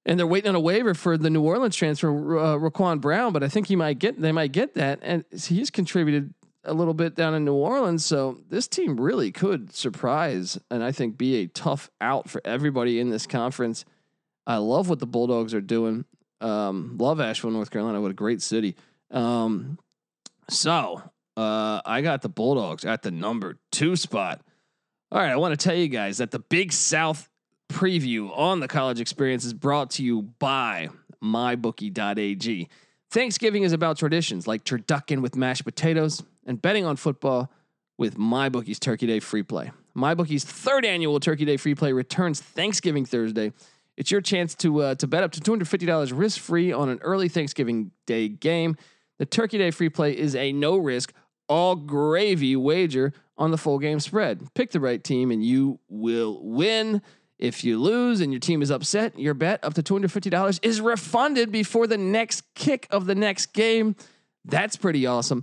and 0.05 0.17
they're 0.17 0.27
waiting 0.27 0.49
on 0.49 0.55
a 0.55 0.59
waiver 0.59 0.93
for 0.93 1.17
the 1.17 1.29
New 1.29 1.41
Orleans 1.41 1.75
transfer, 1.75 2.37
uh, 2.37 2.55
Raquan 2.57 3.01
Brown. 3.01 3.33
But 3.33 3.43
I 3.43 3.49
think 3.49 3.67
he 3.67 3.75
might 3.75 3.99
get 3.99 4.21
they 4.21 4.31
might 4.31 4.51
get 4.51 4.75
that, 4.75 4.99
and 5.01 5.25
he's 5.31 5.69
contributed 5.69 6.33
a 6.63 6.73
little 6.73 6.93
bit 6.93 7.15
down 7.15 7.33
in 7.33 7.43
New 7.43 7.55
Orleans. 7.55 8.05
So 8.05 8.39
this 8.49 8.67
team 8.67 8.99
really 8.99 9.31
could 9.31 9.73
surprise, 9.73 10.57
and 10.71 10.83
I 10.83 10.91
think 10.91 11.17
be 11.17 11.37
a 11.37 11.47
tough 11.47 11.89
out 11.99 12.29
for 12.29 12.41
everybody 12.45 12.99
in 12.99 13.09
this 13.09 13.27
conference. 13.27 13.83
I 14.45 14.57
love 14.57 14.89
what 14.89 14.99
the 14.99 15.07
Bulldogs 15.07 15.53
are 15.53 15.61
doing. 15.61 16.05
Um, 16.39 16.97
love 16.99 17.19
Asheville, 17.19 17.51
North 17.51 17.71
Carolina. 17.71 18.01
What 18.01 18.11
a 18.11 18.15
great 18.15 18.41
city. 18.41 18.75
Um, 19.11 19.77
so 20.49 21.01
uh, 21.37 21.81
I 21.85 22.01
got 22.01 22.21
the 22.21 22.29
Bulldogs 22.29 22.85
at 22.85 23.01
the 23.01 23.11
number 23.11 23.57
two 23.71 23.95
spot. 23.95 24.41
All 25.11 25.19
right, 25.19 25.31
I 25.31 25.35
want 25.35 25.57
to 25.57 25.63
tell 25.63 25.75
you 25.75 25.87
guys 25.87 26.17
that 26.17 26.31
the 26.31 26.39
Big 26.39 26.71
South 26.71 27.29
preview 27.69 28.35
on 28.37 28.59
the 28.59 28.67
college 28.67 28.99
experience 28.99 29.45
is 29.45 29.53
brought 29.53 29.91
to 29.91 30.03
you 30.03 30.23
by 30.39 30.89
mybookie.ag. 31.23 32.69
Thanksgiving 33.11 33.63
is 33.63 33.73
about 33.73 33.97
traditions 33.97 34.47
like 34.47 34.63
turducken 34.63 35.21
with 35.21 35.35
mashed 35.35 35.65
potatoes 35.65 36.23
and 36.45 36.61
betting 36.61 36.85
on 36.85 36.95
football 36.95 37.51
with 37.97 38.17
MyBookie's 38.17 38.79
Turkey 38.79 39.05
Day 39.05 39.19
free 39.19 39.43
play. 39.43 39.71
MyBookie's 39.95 40.43
third 40.43 40.83
annual 40.83 41.19
Turkey 41.19 41.45
Day 41.45 41.57
free 41.57 41.75
play 41.75 41.93
returns 41.93 42.41
Thanksgiving 42.41 43.05
Thursday. 43.05 43.53
It's 43.95 44.09
your 44.09 44.21
chance 44.21 44.55
to 44.55 44.81
uh, 44.81 44.95
to 44.95 45.05
bet 45.05 45.23
up 45.23 45.31
to 45.33 45.39
two 45.39 45.51
hundred 45.51 45.67
fifty 45.67 45.85
dollars 45.85 46.11
risk 46.11 46.39
free 46.39 46.71
on 46.71 46.89
an 46.89 46.99
early 47.03 47.29
Thanksgiving 47.29 47.91
Day 48.07 48.27
game. 48.27 48.75
The 49.23 49.27
Turkey 49.27 49.57
Day 49.57 49.71
free 49.71 49.87
play 49.87 50.17
is 50.17 50.35
a 50.35 50.51
no 50.51 50.75
risk, 50.75 51.13
all 51.47 51.77
gravy 51.77 52.57
wager 52.57 53.13
on 53.37 53.51
the 53.51 53.57
full 53.57 53.79
game 53.79 54.01
spread. 54.01 54.53
Pick 54.53 54.71
the 54.71 54.81
right 54.81 55.01
team 55.01 55.31
and 55.31 55.41
you 55.41 55.79
will 55.87 56.41
win. 56.43 57.01
If 57.39 57.63
you 57.63 57.79
lose 57.79 58.19
and 58.19 58.33
your 58.33 58.41
team 58.41 58.61
is 58.61 58.69
upset, 58.69 59.17
your 59.17 59.33
bet 59.33 59.63
up 59.63 59.75
to 59.75 59.81
$250 59.81 60.59
is 60.61 60.81
refunded 60.81 61.53
before 61.53 61.87
the 61.87 61.97
next 61.97 62.53
kick 62.53 62.85
of 62.91 63.05
the 63.05 63.15
next 63.15 63.53
game. 63.53 63.95
That's 64.43 64.75
pretty 64.75 65.05
awesome. 65.05 65.41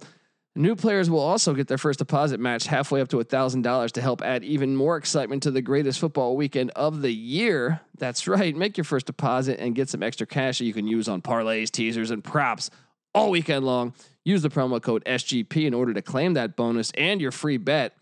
New 0.54 0.76
players 0.76 1.08
will 1.08 1.20
also 1.20 1.54
get 1.54 1.66
their 1.66 1.78
first 1.78 2.00
deposit 2.00 2.38
matched 2.38 2.66
halfway 2.66 3.00
up 3.00 3.08
to 3.08 3.16
$1,000 3.16 3.92
to 3.92 4.02
help 4.02 4.20
add 4.20 4.44
even 4.44 4.76
more 4.76 4.98
excitement 4.98 5.42
to 5.44 5.50
the 5.50 5.62
greatest 5.62 6.00
football 6.00 6.36
weekend 6.36 6.70
of 6.72 7.00
the 7.00 7.14
year. 7.14 7.80
That's 7.96 8.28
right. 8.28 8.54
Make 8.54 8.76
your 8.76 8.84
first 8.84 9.06
deposit 9.06 9.58
and 9.58 9.74
get 9.74 9.88
some 9.88 10.02
extra 10.02 10.26
cash 10.26 10.58
that 10.58 10.66
you 10.66 10.74
can 10.74 10.86
use 10.86 11.08
on 11.08 11.22
parlays, 11.22 11.70
teasers, 11.70 12.10
and 12.10 12.22
props 12.22 12.68
all 13.14 13.30
weekend 13.30 13.64
long. 13.64 13.94
Use 14.24 14.42
the 14.42 14.50
promo 14.50 14.80
code 14.82 15.04
SGP 15.04 15.66
in 15.66 15.74
order 15.74 15.94
to 15.94 16.02
claim 16.02 16.34
that 16.34 16.56
bonus 16.56 16.90
and 16.92 17.20
your 17.20 17.32
free 17.32 17.56
bet. 17.56 17.96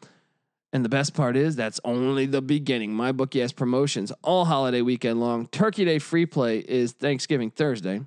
And 0.72 0.84
the 0.84 0.88
best 0.90 1.14
part 1.14 1.36
is 1.36 1.56
that's 1.56 1.80
only 1.84 2.26
the 2.26 2.42
beginning. 2.42 2.92
My 2.92 3.12
bookie 3.12 3.40
has 3.40 3.52
promotions 3.52 4.12
all 4.22 4.44
holiday 4.44 4.82
weekend 4.82 5.20
long. 5.20 5.46
Turkey 5.46 5.84
Day 5.84 5.98
free 5.98 6.26
play 6.26 6.58
is 6.58 6.92
Thanksgiving 6.92 7.50
Thursday. 7.50 8.02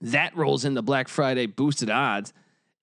That 0.00 0.36
rolls 0.36 0.64
into 0.64 0.82
Black 0.82 1.06
Friday 1.06 1.46
boosted 1.46 1.88
odds 1.88 2.32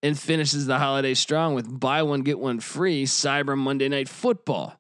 and 0.01 0.17
finishes 0.17 0.65
the 0.65 0.79
holiday 0.79 1.13
strong 1.13 1.55
with 1.55 1.79
buy 1.79 2.03
one 2.03 2.21
get 2.21 2.39
one 2.39 2.61
free 2.61 3.05
Cyber 3.05 3.57
Monday 3.57 3.89
Night 3.89 4.07
Football. 4.07 4.79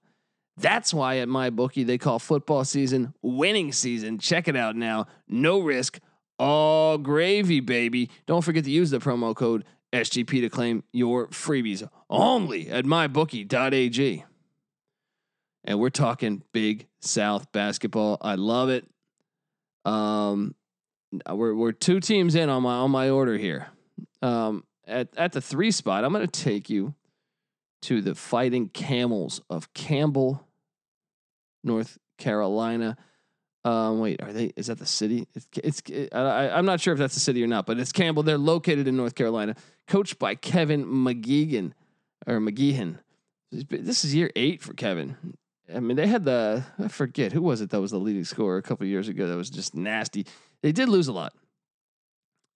That's 0.55 0.93
why 0.93 1.17
at 1.17 1.29
my 1.29 1.49
bookie 1.49 1.83
they 1.83 1.97
call 1.97 2.19
football 2.19 2.63
season 2.65 3.13
winning 3.21 3.71
season. 3.71 4.19
Check 4.19 4.47
it 4.47 4.55
out 4.55 4.75
now. 4.75 5.07
No 5.27 5.59
risk, 5.59 5.99
all 6.39 6.97
gravy, 6.97 7.59
baby. 7.59 8.09
Don't 8.25 8.43
forget 8.43 8.63
to 8.63 8.71
use 8.71 8.89
the 8.89 8.99
promo 8.99 9.35
code 9.35 9.65
SGP 9.93 10.41
to 10.41 10.49
claim 10.49 10.83
your 10.91 11.27
freebies 11.27 11.87
only 12.09 12.69
at 12.69 12.85
mybookie.ag. 12.85 14.25
And 15.65 15.79
we're 15.79 15.89
talking 15.89 16.43
Big 16.53 16.87
South 17.01 17.51
basketball. 17.51 18.17
I 18.21 18.35
love 18.35 18.69
it. 18.69 18.87
Um, 19.85 20.55
we're 21.29 21.53
we're 21.53 21.71
two 21.71 21.99
teams 21.99 22.35
in 22.35 22.49
on 22.49 22.63
my 22.63 22.75
on 22.75 22.91
my 22.91 23.09
order 23.09 23.37
here. 23.37 23.67
Um, 24.21 24.63
at 24.87 25.09
at 25.17 25.33
the 25.33 25.41
three 25.41 25.71
spot, 25.71 26.03
I'm 26.03 26.13
going 26.13 26.27
to 26.27 26.43
take 26.43 26.69
you 26.69 26.95
to 27.83 28.01
the 28.01 28.15
Fighting 28.15 28.69
Camels 28.69 29.41
of 29.49 29.73
Campbell, 29.73 30.45
North 31.63 31.97
Carolina. 32.17 32.97
Um, 33.65 33.99
wait, 33.99 34.23
are 34.23 34.31
they? 34.31 34.53
Is 34.55 34.67
that 34.67 34.79
the 34.79 34.85
city? 34.85 35.27
It's, 35.35 35.47
it's 35.63 35.81
it, 35.89 36.15
I, 36.15 36.49
I'm 36.49 36.65
not 36.65 36.79
sure 36.79 36.93
if 36.93 36.99
that's 36.99 37.13
the 37.13 37.19
city 37.19 37.43
or 37.43 37.47
not, 37.47 37.65
but 37.65 37.77
it's 37.77 37.91
Campbell. 37.91 38.23
They're 38.23 38.37
located 38.37 38.87
in 38.87 38.95
North 38.95 39.15
Carolina, 39.15 39.55
coached 39.87 40.17
by 40.17 40.35
Kevin 40.35 40.85
McGeegan 40.85 41.73
or 42.25 42.39
McGeehan. 42.39 42.99
This 43.51 44.05
is 44.05 44.15
year 44.15 44.31
eight 44.35 44.61
for 44.61 44.73
Kevin. 44.73 45.17
I 45.73 45.81
mean, 45.81 45.97
they 45.97 46.07
had 46.07 46.23
the 46.23 46.63
I 46.77 46.87
forget 46.87 47.33
who 47.33 47.41
was 47.41 47.59
it 47.61 47.69
that 47.71 47.81
was 47.81 47.91
the 47.91 47.99
leading 47.99 48.23
scorer 48.23 48.57
a 48.57 48.61
couple 48.61 48.87
years 48.87 49.09
ago. 49.09 49.27
That 49.27 49.35
was 49.35 49.49
just 49.49 49.75
nasty. 49.75 50.25
They 50.61 50.71
did 50.71 50.87
lose 50.87 51.07
a 51.07 51.13
lot. 51.13 51.33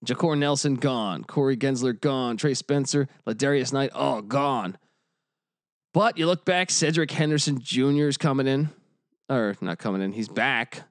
Jacour 0.05 0.35
Nelson 0.35 0.75
gone, 0.75 1.23
Corey 1.23 1.55
Gensler 1.55 1.99
gone, 1.99 2.35
Trey 2.35 2.53
Spencer, 2.53 3.07
Ladarius 3.25 3.71
Knight 3.71 3.91
all 3.93 4.21
gone. 4.21 4.77
But 5.93 6.17
you 6.17 6.25
look 6.25 6.43
back, 6.43 6.71
Cedric 6.71 7.11
Henderson 7.11 7.59
Jr. 7.59 8.07
is 8.07 8.17
coming 8.17 8.47
in, 8.47 8.69
or 9.29 9.55
not 9.61 9.77
coming 9.77 10.01
in. 10.01 10.11
He's 10.11 10.27
back 10.27 10.83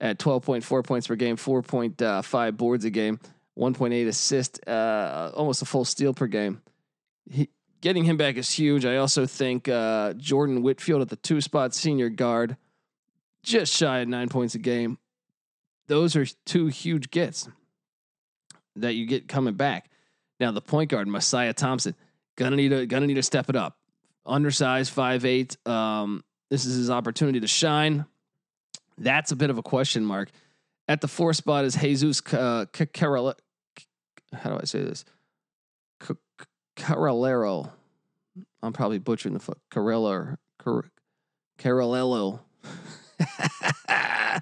at 0.00 0.18
12.4 0.18 0.84
points 0.84 1.06
per 1.06 1.16
game, 1.16 1.36
4.5 1.36 2.56
boards 2.56 2.84
a 2.84 2.90
game, 2.90 3.18
1.8 3.58 4.06
assist, 4.06 4.66
uh, 4.68 5.32
almost 5.34 5.62
a 5.62 5.64
full 5.64 5.84
steal 5.84 6.14
per 6.14 6.26
game. 6.26 6.62
He, 7.30 7.48
getting 7.80 8.04
him 8.04 8.16
back 8.16 8.36
is 8.36 8.50
huge. 8.50 8.84
I 8.84 8.96
also 8.96 9.26
think 9.26 9.68
uh, 9.68 10.14
Jordan 10.14 10.62
Whitfield 10.62 11.02
at 11.02 11.08
the 11.08 11.16
two 11.16 11.40
spot 11.40 11.74
senior 11.74 12.08
guard, 12.08 12.56
just 13.42 13.74
shy 13.74 14.00
of 14.00 14.08
nine 14.08 14.28
points 14.28 14.54
a 14.54 14.58
game. 14.58 14.98
Those 15.86 16.16
are 16.16 16.26
two 16.44 16.66
huge 16.66 17.10
gets 17.10 17.48
that 18.76 18.94
you 18.94 19.06
get 19.06 19.28
coming 19.28 19.54
back. 19.54 19.90
Now 20.38 20.52
the 20.52 20.60
point 20.60 20.90
guard 20.90 21.08
Messiah 21.08 21.52
Thompson 21.52 21.94
gonna 22.36 22.56
need 22.56 22.68
to 22.68 22.86
gonna 22.86 23.06
need 23.06 23.14
to 23.14 23.22
step 23.22 23.48
it 23.48 23.56
up. 23.56 23.76
Undersized, 24.24 24.92
five 24.92 25.24
eight. 25.24 25.56
Um, 25.66 26.22
this 26.50 26.64
is 26.64 26.76
his 26.76 26.90
opportunity 26.90 27.40
to 27.40 27.46
shine. 27.46 28.06
That's 28.98 29.32
a 29.32 29.36
bit 29.36 29.50
of 29.50 29.58
a 29.58 29.62
question 29.62 30.04
mark. 30.04 30.30
At 30.86 31.00
the 31.00 31.08
four 31.08 31.32
spot 31.32 31.64
is 31.64 31.74
Jesus 31.74 32.20
uh. 32.32 32.66
How 34.32 34.50
do 34.50 34.58
I 34.60 34.64
say 34.64 34.82
this? 34.82 35.04
Carolero. 36.76 37.70
I'm 38.62 38.72
probably 38.72 38.98
butchering 38.98 39.34
the 39.34 39.40
fuck. 39.40 39.58
Carello. 39.70 40.36
Carolello. 41.58 42.40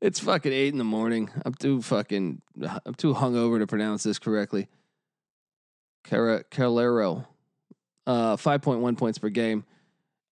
it's 0.00 0.20
fucking 0.20 0.52
eight 0.52 0.72
in 0.72 0.78
the 0.78 0.84
morning. 0.84 1.30
I'm 1.44 1.54
too 1.54 1.82
fucking. 1.82 2.42
I'm 2.84 2.94
too 2.94 3.14
hungover 3.14 3.58
to 3.58 3.66
pronounce 3.66 4.02
this 4.02 4.18
correctly. 4.18 4.68
Carolero. 6.06 7.26
Uh, 8.06 8.36
5.1 8.36 8.98
points 8.98 9.18
per 9.18 9.28
game. 9.28 9.64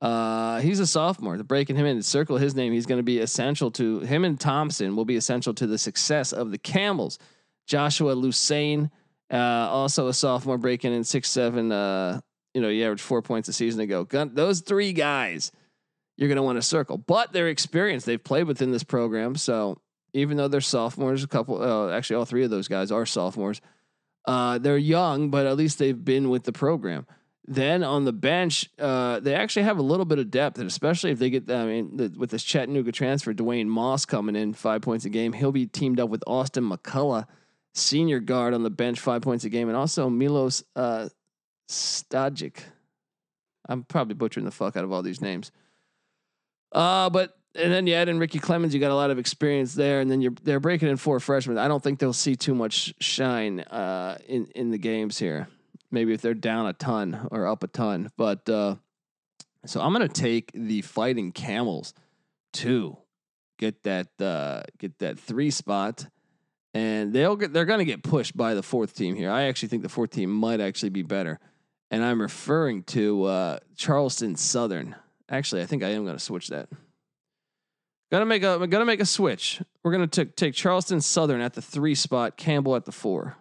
Uh, 0.00 0.61
he's 0.61 0.78
a 0.81 0.87
sophomore. 0.87 1.37
They're 1.37 1.45
breaking 1.45 1.76
him 1.76 1.87
in. 1.87 2.02
Circle 2.02 2.38
his 2.38 2.55
name. 2.55 2.73
He's 2.73 2.87
going 2.87 2.99
to 3.00 3.05
be 3.05 3.19
essential 3.19 3.71
to 3.73 4.00
him 4.00 4.25
and 4.25 4.38
Thompson 4.38 4.95
will 4.95 5.05
be 5.05 5.17
essential 5.17 5.55
to 5.55 5.67
the 5.67 5.78
success 5.78 6.33
of 6.33 6.50
the 6.50 6.59
Camels. 6.59 7.19
Joshua 7.67 8.14
Lusane, 8.14 8.90
uh, 9.31 9.37
also 9.37 10.09
a 10.09 10.14
sophomore, 10.14 10.57
breaking 10.57 10.95
in 10.95 11.05
six 11.05 11.28
seven. 11.28 11.71
Uh, 11.71 12.21
you 12.55 12.62
know, 12.62 12.69
he 12.69 12.83
averaged 12.83 13.02
four 13.02 13.23
points 13.23 13.49
a 13.49 13.52
season 13.52 13.81
ago. 13.81 14.05
Gun, 14.05 14.35
those 14.35 14.61
three 14.61 14.93
guys, 14.93 15.52
you're 16.17 16.28
going 16.28 16.37
to 16.37 16.43
want 16.43 16.57
to 16.57 16.62
circle, 16.62 16.97
but 16.97 17.33
they're 17.33 17.49
experienced. 17.49 18.07
They've 18.07 18.23
played 18.23 18.45
within 18.45 18.73
this 18.73 18.85
program, 18.85 19.37
so 19.37 19.81
even 20.14 20.37
though 20.37 20.49
they're 20.49 20.61
sophomores, 20.61 21.23
a 21.23 21.28
couple, 21.28 21.62
uh, 21.62 21.90
actually, 21.90 22.17
all 22.17 22.25
three 22.25 22.45
of 22.45 22.50
those 22.50 22.69
guys 22.69 22.90
are 22.90 23.05
sophomores. 23.05 23.61
Uh, 24.25 24.59
they're 24.59 24.78
young, 24.78 25.31
but 25.31 25.47
at 25.47 25.57
least 25.57 25.78
they've 25.78 26.05
been 26.05 26.31
with 26.31 26.45
the 26.45 26.52
program. 26.52 27.07
Then 27.50 27.83
on 27.83 28.05
the 28.05 28.12
bench, 28.12 28.69
uh, 28.78 29.21
they 29.21 29.35
actually 29.35 29.62
have 29.62 29.78
a 29.78 29.83
little 29.83 30.05
bit 30.05 30.19
of 30.19 30.31
depth, 30.31 30.59
and 30.59 30.67
especially 30.67 31.12
if 31.12 31.19
they 31.19 31.31
get, 31.31 31.50
I 31.50 31.64
mean, 31.64 31.97
the, 31.97 32.14
with 32.14 32.28
this 32.28 32.43
Chattanooga 32.43 32.93
transfer, 32.93 33.33
Dwayne 33.33 33.69
Moss 33.69 34.05
coming 34.05 34.37
in 34.37 34.52
five 34.52 34.83
points 34.83 35.07
a 35.07 35.09
game, 35.09 35.33
he'll 35.33 35.50
be 35.50 35.64
teamed 35.64 35.99
up 35.99 36.11
with 36.11 36.23
Austin 36.26 36.69
McCullough, 36.69 37.26
senior 37.73 38.21
guard 38.21 38.52
on 38.52 38.64
the 38.64 38.71
bench, 38.71 39.00
five 39.00 39.23
points 39.23 39.45
a 39.45 39.49
game, 39.49 39.69
and 39.69 39.78
also 39.78 40.11
Milos 40.11 40.62
uh, 40.76 41.09
Stajic. 41.71 42.59
I'm 43.67 43.83
probably 43.83 44.14
butchering 44.14 44.45
the 44.45 44.52
fuck 44.52 44.76
out 44.76 44.85
of 44.85 44.93
all 44.93 45.02
these 45.02 45.23
names. 45.23 45.50
Uh, 46.71 47.09
but 47.09 47.35
and 47.55 47.73
then 47.73 47.87
you 47.87 47.95
add 47.95 48.11
in 48.11 48.19
Ricky 48.19 48.40
Clemens, 48.40 48.75
you 48.75 48.81
got 48.81 48.90
a 48.90 48.95
lot 48.95 49.11
of 49.11 49.19
experience 49.19 49.73
there, 49.73 50.00
and 50.00 50.11
then 50.11 50.21
you're 50.21 50.35
they're 50.43 50.61
breaking 50.61 50.88
in 50.88 50.99
four 50.99 51.19
freshmen. 51.19 51.57
I 51.57 51.67
don't 51.67 51.83
think 51.83 51.99
they'll 51.99 52.12
see 52.12 52.37
too 52.37 52.55
much 52.55 52.93
shine 53.00 53.61
uh, 53.61 54.19
in 54.28 54.49
in 54.55 54.71
the 54.71 54.78
games 54.78 55.19
here 55.19 55.49
maybe 55.90 56.12
if 56.12 56.21
they're 56.21 56.35
down 56.35 56.66
a 56.66 56.73
ton 56.73 57.28
or 57.30 57.47
up 57.47 57.62
a 57.62 57.68
ton. 57.68 58.11
But 58.16 58.49
uh, 58.49 58.76
so 59.66 59.80
I'm 59.80 59.92
gonna 59.92 60.09
take 60.09 60.50
the 60.52 60.83
fighting 60.83 61.33
camels 61.33 61.95
to 62.54 62.99
get 63.59 63.83
that 63.85 64.09
uh, 64.21 64.62
get 64.78 64.99
that 64.99 65.18
three 65.18 65.50
spot, 65.50 66.07
and 66.75 67.12
they'll 67.12 67.37
get 67.37 67.52
they're 67.52 67.64
gonna 67.64 67.85
get 67.85 68.02
pushed 68.02 68.37
by 68.37 68.54
the 68.54 68.62
fourth 68.62 68.95
team 68.95 69.14
here. 69.14 69.30
I 69.30 69.45
actually 69.45 69.68
think 69.68 69.83
the 69.83 69.88
fourth 69.88 70.11
team 70.11 70.30
might 70.30 70.61
actually 70.61 70.90
be 70.90 71.02
better, 71.02 71.38
and 71.90 72.04
I'm 72.04 72.21
referring 72.21 72.85
to 72.85 73.25
uh, 73.25 73.59
Charleston 73.76 74.37
Southern. 74.37 74.95
Actually, 75.30 75.62
I 75.62 75.66
think 75.66 75.83
I 75.83 75.90
am 75.90 76.07
gonna 76.07 76.18
switch 76.18 76.49
that. 76.49 76.68
Gonna 78.11 78.26
make 78.26 78.42
a 78.42 78.66
gonna 78.66 78.87
make 78.87 79.00
a 79.00 79.07
switch. 79.07 79.61
We're 79.83 79.92
gonna 79.92 80.07
t- 80.07 80.25
take 80.25 80.54
Charleston 80.54 81.00
Southern 81.00 81.40
at 81.40 81.54
the 81.54 81.62
three 81.62 81.95
spot, 81.95 82.37
Campbell 82.37 82.76
at 82.76 82.85
the 82.87 82.92
four 82.92 83.37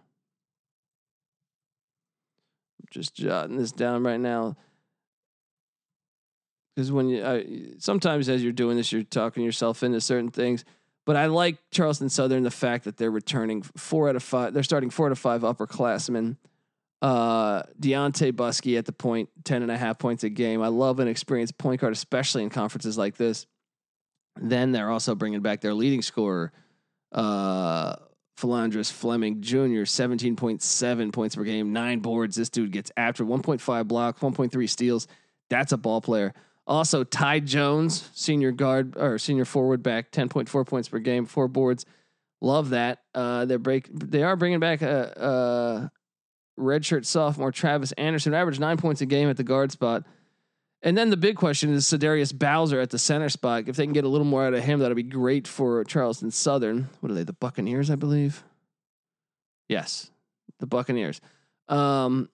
just 2.91 3.15
jotting 3.15 3.57
this 3.57 3.71
down 3.71 4.03
right 4.03 4.19
now. 4.19 4.55
Because 6.75 6.91
when 6.91 7.09
you 7.09 7.25
I, 7.25 7.45
sometimes 7.79 8.29
as 8.29 8.43
you're 8.43 8.51
doing 8.51 8.77
this, 8.77 8.91
you're 8.91 9.03
talking 9.03 9.43
yourself 9.43 9.83
into 9.83 9.99
certain 9.99 10.29
things. 10.29 10.63
But 11.05 11.15
I 11.15 11.27
like 11.27 11.57
Charleston 11.71 12.09
Southern 12.09 12.43
the 12.43 12.51
fact 12.51 12.83
that 12.83 12.97
they're 12.97 13.09
returning 13.09 13.61
four 13.61 14.09
out 14.09 14.15
of 14.15 14.23
five. 14.23 14.53
They're 14.53 14.61
starting 14.61 14.89
four 14.89 15.07
out 15.07 15.11
of 15.11 15.19
five 15.19 15.41
upperclassmen. 15.41 16.35
Uh, 17.01 17.63
Deontay 17.79 18.33
Buskey 18.33 18.77
at 18.77 18.85
the 18.85 18.91
point, 18.91 19.29
10 19.45 19.61
and 19.61 19.71
a 19.71 19.77
half 19.77 19.99
points 19.99 20.23
a 20.23 20.29
game. 20.29 20.61
I 20.61 20.67
love 20.67 20.99
an 20.99 21.07
experienced 21.07 21.57
point 21.57 21.79
guard, 21.79 21.93
especially 21.93 22.43
in 22.43 22.49
conferences 22.49 22.97
like 22.97 23.15
this. 23.15 23.45
Then 24.39 24.71
they're 24.71 24.89
also 24.89 25.15
bringing 25.15 25.41
back 25.41 25.61
their 25.61 25.73
leading 25.73 26.01
scorer, 26.01 26.51
uh, 27.11 27.95
Phlandrous 28.37 28.91
Fleming 28.91 29.41
Jr., 29.41 29.83
17.7 29.83 31.13
points 31.13 31.35
per 31.35 31.43
game, 31.43 31.73
nine 31.73 31.99
boards. 31.99 32.35
This 32.35 32.49
dude 32.49 32.71
gets 32.71 32.91
after 32.95 33.25
1.5 33.25 33.87
blocks, 33.87 34.21
1.3 34.21 34.69
steals. 34.69 35.07
That's 35.49 35.71
a 35.71 35.77
ball 35.77 36.01
player. 36.01 36.33
Also, 36.67 37.03
Ty 37.03 37.39
Jones, 37.41 38.09
senior 38.13 38.51
guard 38.51 38.95
or 38.97 39.17
senior 39.17 39.45
forward 39.45 39.81
back, 39.81 40.11
10.4 40.11 40.67
points 40.67 40.89
per 40.89 40.99
game, 40.99 41.25
four 41.25 41.47
boards. 41.47 41.85
Love 42.41 42.71
that. 42.71 42.99
Uh, 43.15 43.45
they 43.45 43.55
break. 43.55 43.89
They 43.91 44.21
are 44.21 44.35
bringing 44.35 44.59
back 44.59 44.81
a, 44.83 45.89
a 46.57 46.61
redshirt 46.61 47.05
sophomore 47.05 47.51
Travis 47.51 47.93
Anderson, 47.93 48.33
averaged 48.33 48.59
nine 48.59 48.77
points 48.77 49.01
a 49.01 49.05
game 49.05 49.29
at 49.29 49.37
the 49.37 49.43
guard 49.43 49.71
spot. 49.71 50.03
And 50.83 50.97
then 50.97 51.09
the 51.09 51.17
big 51.17 51.37
question 51.37 51.73
is 51.73 51.85
Cedarius 51.85 52.37
Bowser 52.37 52.79
at 52.79 52.91
the 52.91 52.99
center 52.99 53.29
spot. 53.29 53.63
If 53.67 53.75
they 53.75 53.85
can 53.85 53.93
get 53.93 54.03
a 54.03 54.09
little 54.09 54.27
more 54.27 54.45
out 54.45 54.53
of 54.53 54.63
him, 54.63 54.79
that'll 54.79 54.95
be 54.95 55.03
great 55.03 55.47
for 55.47 55.83
Charleston 55.83 56.29
Southern. 56.31 56.89
What 56.99 57.11
are 57.11 57.15
they? 57.15 57.23
The 57.23 57.33
Buccaneers, 57.33 57.89
I 57.89 57.95
believe. 57.95 58.43
Yes, 59.67 60.11
the 60.59 60.67
Buccaneers. 60.67 61.19
Um, 61.67 62.29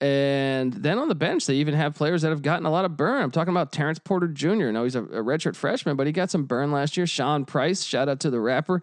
and 0.00 0.72
then 0.72 0.98
on 0.98 1.08
the 1.08 1.14
bench, 1.14 1.46
they 1.46 1.54
even 1.54 1.74
have 1.74 1.94
players 1.94 2.22
that 2.22 2.30
have 2.30 2.42
gotten 2.42 2.66
a 2.66 2.70
lot 2.70 2.84
of 2.84 2.96
burn. 2.96 3.22
I'm 3.22 3.30
talking 3.30 3.52
about 3.52 3.70
Terrence 3.70 3.98
Porter 3.98 4.28
Jr. 4.28 4.70
Now 4.70 4.84
he's 4.84 4.96
a, 4.96 5.02
a 5.04 5.22
redshirt 5.22 5.56
freshman, 5.56 5.96
but 5.96 6.06
he 6.06 6.12
got 6.12 6.30
some 6.30 6.44
burn 6.44 6.72
last 6.72 6.96
year. 6.96 7.06
Sean 7.06 7.44
Price, 7.44 7.82
shout 7.82 8.08
out 8.08 8.20
to 8.20 8.30
the 8.30 8.40
rapper, 8.40 8.82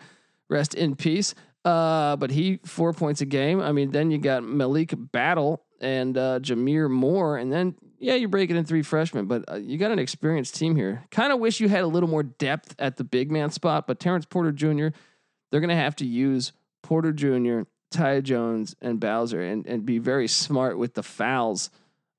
rest 0.49 0.75
in 0.75 0.95
peace. 0.95 1.33
Uh, 1.65 2.15
but 2.15 2.31
he 2.31 2.59
four 2.63 2.93
points 2.93 3.19
a 3.21 3.25
game. 3.25 3.59
I 3.59 3.71
mean, 3.71 3.91
then 3.91 4.11
you 4.11 4.19
got 4.19 4.43
Malik 4.43 4.93
Battle 4.95 5.65
and 5.81 6.17
uh, 6.17 6.39
Jameer 6.39 6.89
Moore, 6.89 7.37
and 7.37 7.51
then 7.51 7.75
yeah, 7.99 8.15
you're 8.15 8.29
breaking 8.29 8.55
in 8.55 8.65
three 8.65 8.83
freshmen, 8.83 9.25
but 9.25 9.45
uh, 9.51 9.55
you 9.55 9.77
got 9.77 9.91
an 9.91 9.99
experienced 9.99 10.55
team 10.55 10.75
here. 10.75 11.05
Kind 11.11 11.33
of 11.33 11.39
wish 11.39 11.59
you 11.59 11.69
had 11.69 11.83
a 11.83 11.87
little 11.87 12.09
more 12.09 12.23
depth 12.23 12.75
at 12.79 12.97
the 12.97 13.03
big 13.03 13.31
man 13.31 13.49
spot, 13.51 13.87
but 13.87 13.99
Terrence 13.99 14.25
Porter 14.25 14.51
Jr. 14.51 14.89
They're 15.49 15.61
going 15.61 15.69
to 15.69 15.75
have 15.75 15.95
to 15.97 16.05
use 16.05 16.51
Porter 16.83 17.11
Jr. 17.11 17.61
Ty 17.91 18.21
Jones 18.21 18.75
and 18.81 18.99
Bowser 18.99 19.41
and, 19.41 19.65
and 19.65 19.85
be 19.85 19.97
very 19.97 20.27
smart 20.27 20.77
with 20.77 20.93
the 20.93 21.03
fouls 21.03 21.69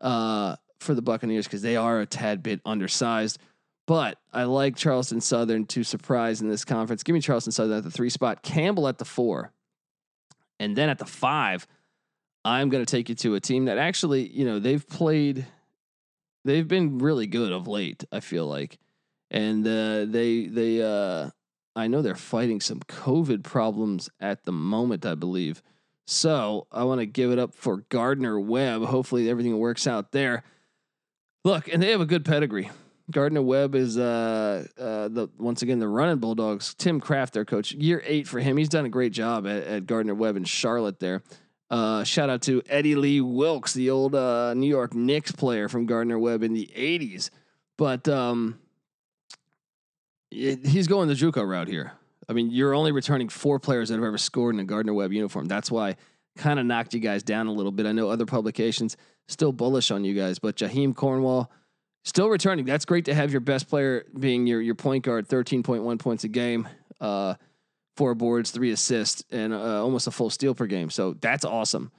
uh, 0.00 0.56
for 0.80 0.94
the 0.94 1.02
Buccaneers 1.02 1.47
because 1.47 1.62
they 1.62 1.76
are 1.76 2.00
a 2.00 2.06
tad 2.06 2.42
bit 2.42 2.61
undersized. 2.64 3.38
But 3.87 4.18
I 4.32 4.44
like 4.44 4.76
Charleston 4.76 5.20
Southern 5.20 5.64
to 5.66 5.82
surprise 5.82 6.42
in 6.42 6.49
this 6.49 6.64
conference. 6.64 7.02
Give 7.02 7.14
me 7.14 7.20
Charleston 7.20 7.52
Southern 7.52 7.78
at 7.78 7.85
the 7.85 7.90
three 7.90 8.11
spot, 8.11 8.42
Campbell 8.42 8.87
at 8.87 8.99
the 8.99 9.04
four. 9.04 9.52
And 10.61 10.76
then 10.76 10.90
at 10.90 10.99
the 10.99 11.06
five, 11.06 11.66
I'm 12.44 12.68
going 12.68 12.85
to 12.85 12.90
take 12.90 13.08
you 13.08 13.14
to 13.16 13.35
a 13.35 13.40
team 13.40 13.66
that 13.66 13.78
actually, 13.78 14.28
you 14.28 14.44
know, 14.44 14.58
they've 14.58 14.87
played, 14.87 15.47
they've 16.49 16.67
been 16.67 16.99
really 16.99 17.26
good 17.26 17.52
of 17.52 17.69
late, 17.69 18.05
I 18.11 18.21
feel 18.21 18.47
like. 18.47 18.78
And 19.31 19.67
uh, 19.67 20.07
they, 20.07 20.47
they, 20.47 20.83
uh, 20.83 21.31
I 21.76 21.87
know 21.87 22.02
they're 22.02 22.14
fighting 22.14 22.61
some 22.61 22.81
COVID 22.81 23.45
problems 23.45 24.09
at 24.19 24.45
the 24.45 24.52
moment, 24.52 25.05
I 25.05 25.14
believe. 25.14 25.62
So 26.07 26.67
I 26.73 26.85
want 26.85 27.00
to 27.00 27.07
give 27.07 27.31
it 27.31 27.38
up 27.38 27.55
for 27.55 27.85
Gardner 27.90 28.40
Webb. 28.40 28.83
Hopefully 28.85 29.28
everything 29.28 29.59
works 29.59 29.87
out 29.87 30.12
there. 30.12 30.43
Look, 31.45 31.69
and 31.69 31.83
they 31.83 31.90
have 31.90 32.00
a 32.00 32.07
good 32.07 32.25
pedigree. 32.25 32.71
Gardner 33.11 33.43
Webb 33.43 33.75
is 33.75 33.99
uh, 33.99 34.67
uh, 34.78 35.09
the 35.09 35.28
once 35.38 35.62
again 35.62 35.78
the 35.78 35.88
running 35.88 36.19
Bulldogs. 36.19 36.75
Tim 36.75 37.00
Craft, 37.00 37.35
their 37.35 37.45
coach, 37.45 37.73
year 37.73 38.02
eight 38.07 38.26
for 38.26 38.38
him. 38.38 38.57
He's 38.57 38.69
done 38.69 38.85
a 38.85 38.90
great 38.90 39.12
job 39.12 39.47
at, 39.47 39.64
at 39.64 39.87
Gardner 39.87 40.14
Webb 40.14 40.37
in 40.37 40.45
Charlotte. 40.45 40.99
There, 40.99 41.23
uh, 41.70 42.04
shout 42.04 42.30
out 42.30 42.42
to 42.42 42.62
Eddie 42.68 42.94
Lee 42.94 43.20
Wilkins, 43.20 43.75
the 43.75 43.90
old 43.90 44.14
uh, 44.14 44.54
New 44.54 44.68
York 44.68 44.94
Knicks 44.94 45.32
player 45.32 45.68
from 45.68 45.87
Gardner 45.87 46.18
Webb 46.18 46.42
in 46.42 46.54
the 46.54 46.70
'80s. 46.75 47.30
But 47.76 48.08
um, 48.08 48.58
it, 50.30 50.66
he's 50.66 50.87
going 50.88 51.08
the 51.08 51.14
JUCO 51.14 51.46
route 51.48 51.68
here. 51.68 51.92
I 52.28 52.32
mean, 52.32 52.50
you're 52.50 52.75
only 52.75 52.92
returning 52.92 53.28
four 53.28 53.58
players 53.58 53.88
that 53.88 53.94
have 53.94 54.04
ever 54.04 54.18
scored 54.18 54.54
in 54.54 54.60
a 54.60 54.64
Gardner 54.64 54.92
Webb 54.92 55.12
uniform. 55.12 55.46
That's 55.46 55.70
why 55.70 55.96
kind 56.37 56.60
of 56.60 56.66
knocked 56.66 56.94
you 56.94 57.00
guys 57.00 57.22
down 57.22 57.46
a 57.46 57.52
little 57.52 57.72
bit. 57.72 57.87
I 57.87 57.92
know 57.92 58.10
other 58.10 58.26
publications 58.26 58.96
still 59.26 59.52
bullish 59.52 59.90
on 59.90 60.04
you 60.04 60.14
guys, 60.14 60.38
but 60.38 60.56
Jaheam 60.56 60.94
Cornwall 60.94 61.50
still 62.04 62.28
returning. 62.28 62.64
That's 62.64 62.84
great 62.84 63.06
to 63.06 63.14
have 63.14 63.30
your 63.30 63.40
best 63.40 63.68
player 63.68 64.04
being 64.18 64.46
your 64.46 64.60
your 64.60 64.75
point 64.75 65.04
guard, 65.04 65.28
13.1 65.28 65.98
points 65.98 66.25
a 66.25 66.28
game, 66.28 66.68
uh, 67.00 67.34
four 67.99 68.14
boards, 68.14 68.52
three 68.52 68.71
assists, 68.71 69.25
and 69.33 69.52
uh, 69.52 69.83
almost 69.83 70.07
a 70.07 70.12
full 70.12 70.31
steal 70.31 70.55
per 70.55 70.67
game. 70.67 70.88
So 70.88 71.14
that's 71.14 71.45
awesome. 71.45 71.90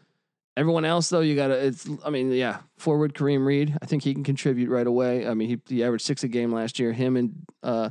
Everyone 0.56 0.86
else 0.86 1.10
though, 1.10 1.20
you 1.20 1.36
gotta. 1.36 1.56
It's. 1.56 1.88
I 2.06 2.10
mean, 2.10 2.32
yeah, 2.32 2.60
forward 2.78 3.14
Kareem 3.14 3.46
Reed. 3.46 3.78
I 3.82 3.86
think 3.86 4.04
he 4.04 4.14
can 4.14 4.24
contribute 4.24 4.70
right 4.70 4.88
away. 4.88 5.28
I 5.28 5.34
mean, 5.34 5.50
he 5.50 5.60
he 5.68 5.84
averaged 5.84 6.06
six 6.06 6.24
a 6.24 6.30
game 6.30 6.54
last 6.54 6.80
year. 6.80 6.94
Him 6.94 7.18
and 7.18 7.46
uh, 7.64 7.90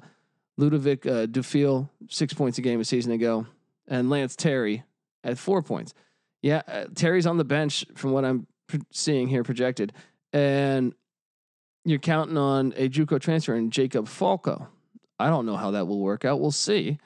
Ludovic 0.57 1.05
uh, 1.05 1.27
Dufeal, 1.27 1.90
six 2.09 2.33
points 2.33 2.57
a 2.57 2.62
game 2.62 2.81
a 2.81 2.85
season 2.85 3.12
ago, 3.12 3.47
and 3.87 4.09
Lance 4.09 4.35
Terry 4.37 4.85
at 5.23 5.37
four 5.37 5.62
points. 5.62 5.92
Yeah, 6.40 6.62
uh, 6.66 6.87
Terry's 6.94 7.27
on 7.27 7.37
the 7.37 7.44
bench 7.44 7.85
from 7.94 8.12
what 8.12 8.25
I'm 8.25 8.47
seeing 8.90 9.29
here 9.29 9.44
projected, 9.44 9.92
and 10.33 10.94
you're 11.85 11.99
counting 11.99 12.38
on 12.38 12.73
a 12.77 12.88
JUCO 12.88 13.21
transfer 13.21 13.55
and 13.55 13.71
Jacob 13.71 14.09
Falco. 14.09 14.66
I 15.18 15.29
don't 15.29 15.44
know 15.44 15.57
how 15.57 15.73
that 15.73 15.87
will 15.87 16.01
work 16.01 16.25
out. 16.25 16.40
We'll 16.40 16.53
see. 16.53 16.99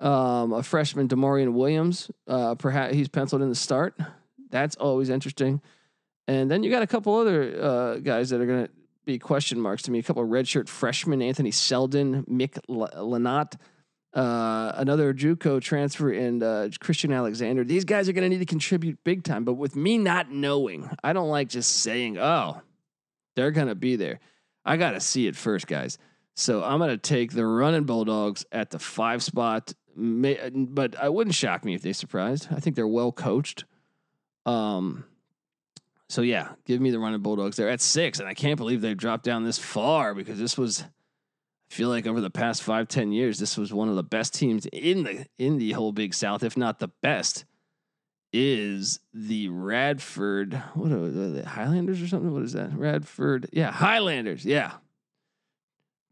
Um, 0.00 0.54
a 0.54 0.62
freshman, 0.62 1.08
Demarion 1.08 1.52
Williams, 1.52 2.10
uh, 2.26 2.54
perhaps 2.54 2.94
he's 2.94 3.08
penciled 3.08 3.42
in 3.42 3.50
the 3.50 3.54
start. 3.54 3.98
That's 4.50 4.74
always 4.76 5.10
interesting. 5.10 5.60
And 6.26 6.50
then 6.50 6.62
you 6.62 6.70
got 6.70 6.82
a 6.82 6.86
couple 6.86 7.14
other 7.16 7.62
uh, 7.62 7.94
guys 7.96 8.30
that 8.30 8.40
are 8.40 8.46
going 8.46 8.66
to 8.66 8.72
be 9.04 9.18
question 9.18 9.60
marks 9.60 9.82
to 9.82 9.90
me. 9.90 9.98
A 9.98 10.02
couple 10.02 10.22
of 10.22 10.28
redshirt 10.28 10.68
freshmen, 10.68 11.20
Anthony 11.20 11.50
Selden, 11.50 12.24
Mick 12.24 12.58
Lanat, 12.68 13.56
uh, 14.14 14.72
another 14.76 15.12
JUCO 15.12 15.60
transfer, 15.60 16.10
and 16.10 16.42
uh, 16.42 16.68
Christian 16.80 17.12
Alexander. 17.12 17.64
These 17.64 17.84
guys 17.84 18.08
are 18.08 18.12
going 18.12 18.22
to 18.22 18.28
need 18.28 18.38
to 18.38 18.46
contribute 18.46 19.02
big 19.04 19.22
time. 19.22 19.44
But 19.44 19.54
with 19.54 19.76
me 19.76 19.98
not 19.98 20.30
knowing, 20.30 20.88
I 21.02 21.12
don't 21.12 21.28
like 21.28 21.48
just 21.48 21.78
saying, 21.78 22.18
"Oh, 22.18 22.60
they're 23.36 23.50
going 23.50 23.68
to 23.68 23.74
be 23.74 23.96
there." 23.96 24.20
I 24.64 24.76
got 24.76 24.92
to 24.92 25.00
see 25.00 25.26
it 25.26 25.36
first, 25.36 25.66
guys. 25.66 25.98
So 26.34 26.62
I'm 26.62 26.78
going 26.78 26.90
to 26.90 26.98
take 26.98 27.32
the 27.32 27.46
running 27.46 27.84
Bulldogs 27.84 28.44
at 28.52 28.70
the 28.70 28.78
five 28.78 29.22
spot. 29.22 29.74
But 29.96 31.00
I 31.00 31.08
wouldn't 31.08 31.34
shock 31.34 31.64
me 31.64 31.74
if 31.74 31.82
they 31.82 31.92
surprised. 31.92 32.48
I 32.50 32.60
think 32.60 32.76
they're 32.76 32.86
well 32.86 33.12
coached. 33.12 33.64
Um, 34.46 35.04
so 36.08 36.22
yeah, 36.22 36.48
give 36.64 36.80
me 36.80 36.90
the 36.90 36.98
running 36.98 37.20
Bulldogs 37.20 37.56
there 37.56 37.68
at 37.68 37.80
six, 37.80 38.18
and 38.18 38.28
I 38.28 38.34
can't 38.34 38.56
believe 38.56 38.80
they've 38.80 38.96
dropped 38.96 39.24
down 39.24 39.44
this 39.44 39.58
far 39.58 40.14
because 40.14 40.38
this 40.38 40.58
was. 40.58 40.82
I 40.82 41.72
feel 41.72 41.88
like 41.88 42.04
over 42.08 42.20
the 42.20 42.30
past 42.30 42.64
five 42.64 42.88
ten 42.88 43.12
years, 43.12 43.38
this 43.38 43.56
was 43.56 43.72
one 43.72 43.88
of 43.88 43.94
the 43.94 44.02
best 44.02 44.34
teams 44.34 44.66
in 44.66 45.04
the 45.04 45.26
in 45.38 45.58
the 45.58 45.70
whole 45.72 45.92
Big 45.92 46.14
South, 46.14 46.42
if 46.42 46.56
not 46.56 46.80
the 46.80 46.88
best. 47.00 47.44
Is 48.32 49.00
the 49.12 49.48
Radford 49.48 50.54
what 50.74 50.90
are 50.92 51.08
the 51.08 51.48
Highlanders 51.48 52.02
or 52.02 52.08
something? 52.08 52.32
What 52.32 52.42
is 52.42 52.52
that? 52.54 52.72
Radford, 52.72 53.48
yeah, 53.52 53.70
Highlanders, 53.70 54.44
yeah. 54.44 54.72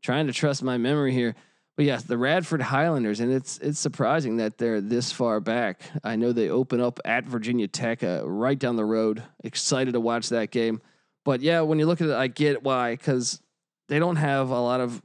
Trying 0.01 0.29
to 0.29 0.33
trust 0.33 0.63
my 0.63 0.79
memory 0.79 1.13
here. 1.13 1.35
But 1.79 1.85
yes, 1.85 2.03
the 2.03 2.19
Radford 2.19 2.61
Highlanders, 2.61 3.21
and 3.21 3.31
it's 3.31 3.59
it's 3.59 3.79
surprising 3.79 4.39
that 4.39 4.59
they're 4.59 4.81
this 4.81 5.13
far 5.13 5.39
back. 5.39 5.83
I 6.03 6.17
know 6.17 6.33
they 6.33 6.49
open 6.49 6.81
up 6.81 6.99
at 7.05 7.25
Virginia 7.25 7.69
Tech, 7.69 8.03
uh, 8.03 8.29
right 8.29 8.59
down 8.59 8.75
the 8.75 8.85
road. 8.85 9.23
Excited 9.45 9.93
to 9.93 10.01
watch 10.01 10.31
that 10.31 10.51
game. 10.51 10.81
But 11.25 11.41
yeah, 11.41 11.61
when 11.61 11.79
you 11.79 11.87
look 11.87 12.01
at 12.01 12.09
it, 12.09 12.17
I 12.17 12.27
get 12.27 12.65
why 12.65 12.97
because 12.97 13.41
they 13.87 14.01
don't 14.01 14.17
have 14.17 14.51
a 14.51 14.59
lot 14.59 14.81
of 14.81 15.01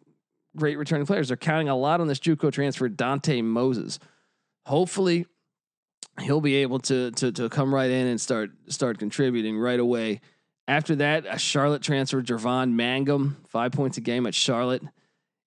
great 0.58 0.80
returning 0.80 1.06
players. 1.06 1.28
They're 1.28 1.38
counting 1.38 1.70
a 1.70 1.78
lot 1.78 2.02
on 2.02 2.08
this 2.08 2.20
JUCO 2.20 2.52
transfer, 2.52 2.90
Dante 2.90 3.44
Moses. 3.44 4.00
Hopefully, 4.66 5.28
he'll 6.22 6.42
be 6.42 6.56
able 6.56 6.80
to 6.80 7.12
to 7.12 7.32
to 7.34 7.50
come 7.50 7.72
right 7.72 7.92
in 7.92 8.08
and 8.08 8.20
start 8.20 8.50
start 8.70 8.98
contributing 8.98 9.60
right 9.60 9.80
away. 9.80 10.22
After 10.68 10.96
that, 10.96 11.28
a 11.30 11.38
Charlotte 11.38 11.84
transfer, 11.84 12.24
Jervon 12.24 12.72
Mangum, 12.72 13.38
five 13.48 13.74
points 13.74 14.00
a 14.00 14.02
game 14.02 14.26
at 14.26 14.34
Charlotte. 14.34 14.82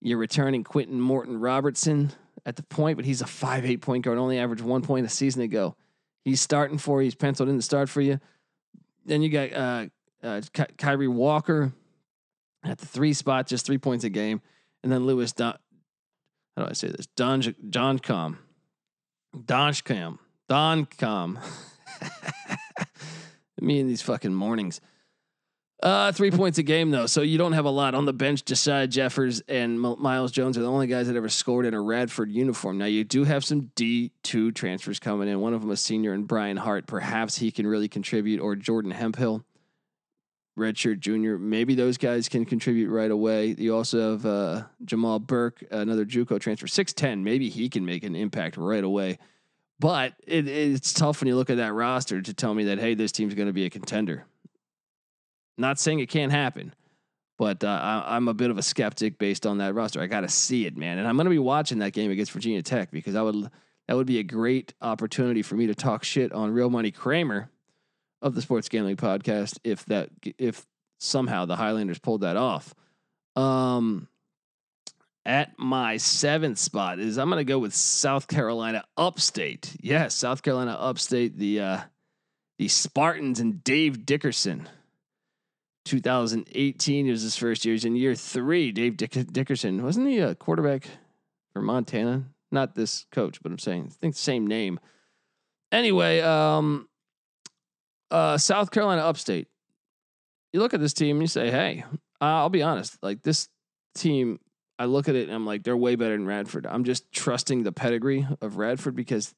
You're 0.00 0.18
returning 0.18 0.64
Quentin 0.64 1.00
Morton 1.00 1.40
Robertson 1.40 2.12
at 2.44 2.56
the 2.56 2.62
point, 2.62 2.96
but 2.96 3.04
he's 3.04 3.22
a 3.22 3.26
five 3.26 3.64
eight 3.64 3.80
point 3.80 4.04
guard, 4.04 4.18
only 4.18 4.38
averaged 4.38 4.62
one 4.62 4.82
point 4.82 5.06
a 5.06 5.08
season 5.08 5.42
ago. 5.42 5.74
He's 6.24 6.40
starting 6.40 6.78
for 6.78 7.00
you. 7.00 7.06
He's 7.06 7.14
penciled 7.14 7.48
in 7.48 7.56
to 7.56 7.62
start 7.62 7.88
for 7.88 8.00
you. 8.00 8.20
Then 9.04 9.22
you 9.22 9.28
got 9.28 9.52
uh, 9.52 9.86
uh, 10.22 10.40
Ky- 10.52 10.74
Kyrie 10.76 11.08
Walker 11.08 11.72
at 12.64 12.78
the 12.78 12.86
three 12.86 13.12
spot, 13.12 13.46
just 13.46 13.64
three 13.64 13.78
points 13.78 14.04
a 14.04 14.08
game. 14.08 14.40
And 14.82 14.92
then 14.92 15.06
Lewis 15.06 15.32
Don, 15.32 15.56
how 16.56 16.64
do 16.64 16.70
I 16.70 16.72
say 16.72 16.88
this? 16.88 17.06
Don 17.16 17.42
John 17.70 17.98
Com. 17.98 18.38
Donchcam. 19.36 20.18
Doncom. 20.48 21.38
Me 23.60 23.80
and 23.80 23.88
these 23.88 24.02
fucking 24.02 24.34
mornings. 24.34 24.80
Uh, 25.82 26.10
three 26.10 26.30
points 26.30 26.56
a 26.56 26.62
game 26.62 26.90
though, 26.90 27.06
so 27.06 27.20
you 27.20 27.36
don't 27.36 27.52
have 27.52 27.66
a 27.66 27.70
lot 27.70 27.94
on 27.94 28.06
the 28.06 28.12
bench. 28.12 28.42
Josiah 28.46 28.86
Jeffers 28.86 29.42
and 29.46 29.84
M- 29.84 30.00
Miles 30.00 30.32
Jones 30.32 30.56
are 30.56 30.62
the 30.62 30.70
only 30.70 30.86
guys 30.86 31.06
that 31.06 31.16
ever 31.16 31.28
scored 31.28 31.66
in 31.66 31.74
a 31.74 31.80
Radford 31.80 32.30
uniform. 32.30 32.78
Now 32.78 32.86
you 32.86 33.04
do 33.04 33.24
have 33.24 33.44
some 33.44 33.70
D 33.74 34.10
two 34.22 34.52
transfers 34.52 34.98
coming 34.98 35.28
in. 35.28 35.38
One 35.40 35.52
of 35.52 35.60
them 35.60 35.70
a 35.70 35.76
senior, 35.76 36.14
and 36.14 36.26
Brian 36.26 36.56
Hart. 36.56 36.86
Perhaps 36.86 37.36
he 37.36 37.50
can 37.50 37.66
really 37.66 37.88
contribute, 37.88 38.40
or 38.40 38.56
Jordan 38.56 38.90
Hemphill, 38.90 39.44
redshirt 40.58 41.00
junior. 41.00 41.36
Maybe 41.36 41.74
those 41.74 41.98
guys 41.98 42.26
can 42.30 42.46
contribute 42.46 42.88
right 42.88 43.10
away. 43.10 43.54
You 43.58 43.76
also 43.76 44.12
have 44.12 44.24
uh, 44.24 44.62
Jamal 44.82 45.18
Burke, 45.18 45.62
another 45.70 46.06
JUCO 46.06 46.40
transfer, 46.40 46.66
six 46.66 46.94
ten. 46.94 47.22
Maybe 47.22 47.50
he 47.50 47.68
can 47.68 47.84
make 47.84 48.02
an 48.02 48.16
impact 48.16 48.56
right 48.56 48.82
away. 48.82 49.18
But 49.78 50.14
it, 50.26 50.48
it's 50.48 50.94
tough 50.94 51.20
when 51.20 51.28
you 51.28 51.36
look 51.36 51.50
at 51.50 51.58
that 51.58 51.74
roster 51.74 52.22
to 52.22 52.32
tell 52.32 52.54
me 52.54 52.64
that 52.64 52.78
hey, 52.78 52.94
this 52.94 53.12
team's 53.12 53.34
going 53.34 53.48
to 53.48 53.52
be 53.52 53.66
a 53.66 53.70
contender. 53.70 54.24
Not 55.58 55.78
saying 55.78 56.00
it 56.00 56.08
can't 56.08 56.32
happen, 56.32 56.74
but 57.38 57.64
uh, 57.64 58.04
I, 58.06 58.16
am 58.16 58.28
a 58.28 58.34
bit 58.34 58.50
of 58.50 58.58
a 58.58 58.62
skeptic 58.62 59.18
based 59.18 59.46
on 59.46 59.58
that 59.58 59.74
roster. 59.74 60.00
I 60.00 60.06
got 60.06 60.20
to 60.20 60.28
see 60.28 60.66
it, 60.66 60.76
man, 60.76 60.98
and 60.98 61.08
I'm 61.08 61.16
going 61.16 61.26
to 61.26 61.30
be 61.30 61.38
watching 61.38 61.78
that 61.78 61.92
game 61.92 62.10
against 62.10 62.32
Virginia 62.32 62.62
Tech 62.62 62.90
because 62.90 63.14
I 63.14 63.22
would 63.22 63.50
that 63.88 63.96
would 63.96 64.06
be 64.06 64.18
a 64.18 64.24
great 64.24 64.74
opportunity 64.80 65.42
for 65.42 65.54
me 65.54 65.68
to 65.68 65.74
talk 65.74 66.04
shit 66.04 66.32
on 66.32 66.52
Real 66.52 66.70
Money 66.70 66.90
Kramer 66.90 67.50
of 68.20 68.34
the 68.34 68.42
Sports 68.42 68.68
Gambling 68.68 68.96
Podcast 68.96 69.58
if 69.64 69.84
that 69.86 70.10
if 70.38 70.66
somehow 70.98 71.44
the 71.44 71.56
Highlanders 71.56 71.98
pulled 71.98 72.22
that 72.22 72.36
off. 72.36 72.74
Um, 73.36 74.08
at 75.24 75.58
my 75.58 75.96
seventh 75.96 76.58
spot 76.58 76.98
is 77.00 77.18
I'm 77.18 77.28
going 77.28 77.44
to 77.44 77.44
go 77.44 77.58
with 77.58 77.74
South 77.74 78.28
Carolina 78.28 78.84
Upstate. 78.96 79.76
Yes, 79.80 80.14
South 80.14 80.42
Carolina 80.42 80.72
Upstate. 80.72 81.36
The 81.36 81.60
uh, 81.60 81.80
the 82.58 82.68
Spartans 82.68 83.40
and 83.40 83.62
Dave 83.62 84.06
Dickerson. 84.06 84.68
2018 85.86 87.06
It 87.06 87.10
was 87.10 87.22
his 87.22 87.36
first 87.36 87.64
year. 87.64 87.74
He's 87.74 87.84
in 87.84 87.96
year 87.96 88.14
three. 88.14 88.72
Dave 88.72 88.96
Dick- 88.96 89.32
Dickerson 89.32 89.82
wasn't 89.82 90.08
he 90.08 90.18
a 90.18 90.34
quarterback 90.34 90.86
for 91.52 91.62
Montana? 91.62 92.24
Not 92.52 92.74
this 92.74 93.06
coach, 93.12 93.42
but 93.42 93.50
I'm 93.50 93.58
saying 93.58 93.86
I 93.90 93.92
think 93.94 94.14
the 94.14 94.20
same 94.20 94.46
name. 94.46 94.78
Anyway, 95.72 96.20
um, 96.20 96.88
uh, 98.10 98.38
South 98.38 98.70
Carolina 98.70 99.02
Upstate. 99.02 99.48
You 100.52 100.60
look 100.60 100.74
at 100.74 100.80
this 100.80 100.92
team 100.92 101.16
and 101.16 101.22
you 101.22 101.26
say, 101.26 101.50
"Hey, 101.50 101.84
I'll 102.20 102.48
be 102.48 102.62
honest. 102.62 102.96
Like 103.02 103.22
this 103.22 103.48
team, 103.94 104.38
I 104.78 104.84
look 104.86 105.08
at 105.08 105.14
it 105.14 105.26
and 105.28 105.34
I'm 105.34 105.46
like, 105.46 105.62
they're 105.62 105.76
way 105.76 105.96
better 105.96 106.16
than 106.16 106.26
Radford. 106.26 106.66
I'm 106.66 106.84
just 106.84 107.10
trusting 107.12 107.62
the 107.62 107.72
pedigree 107.72 108.26
of 108.40 108.56
Radford 108.58 108.94
because 108.94 109.34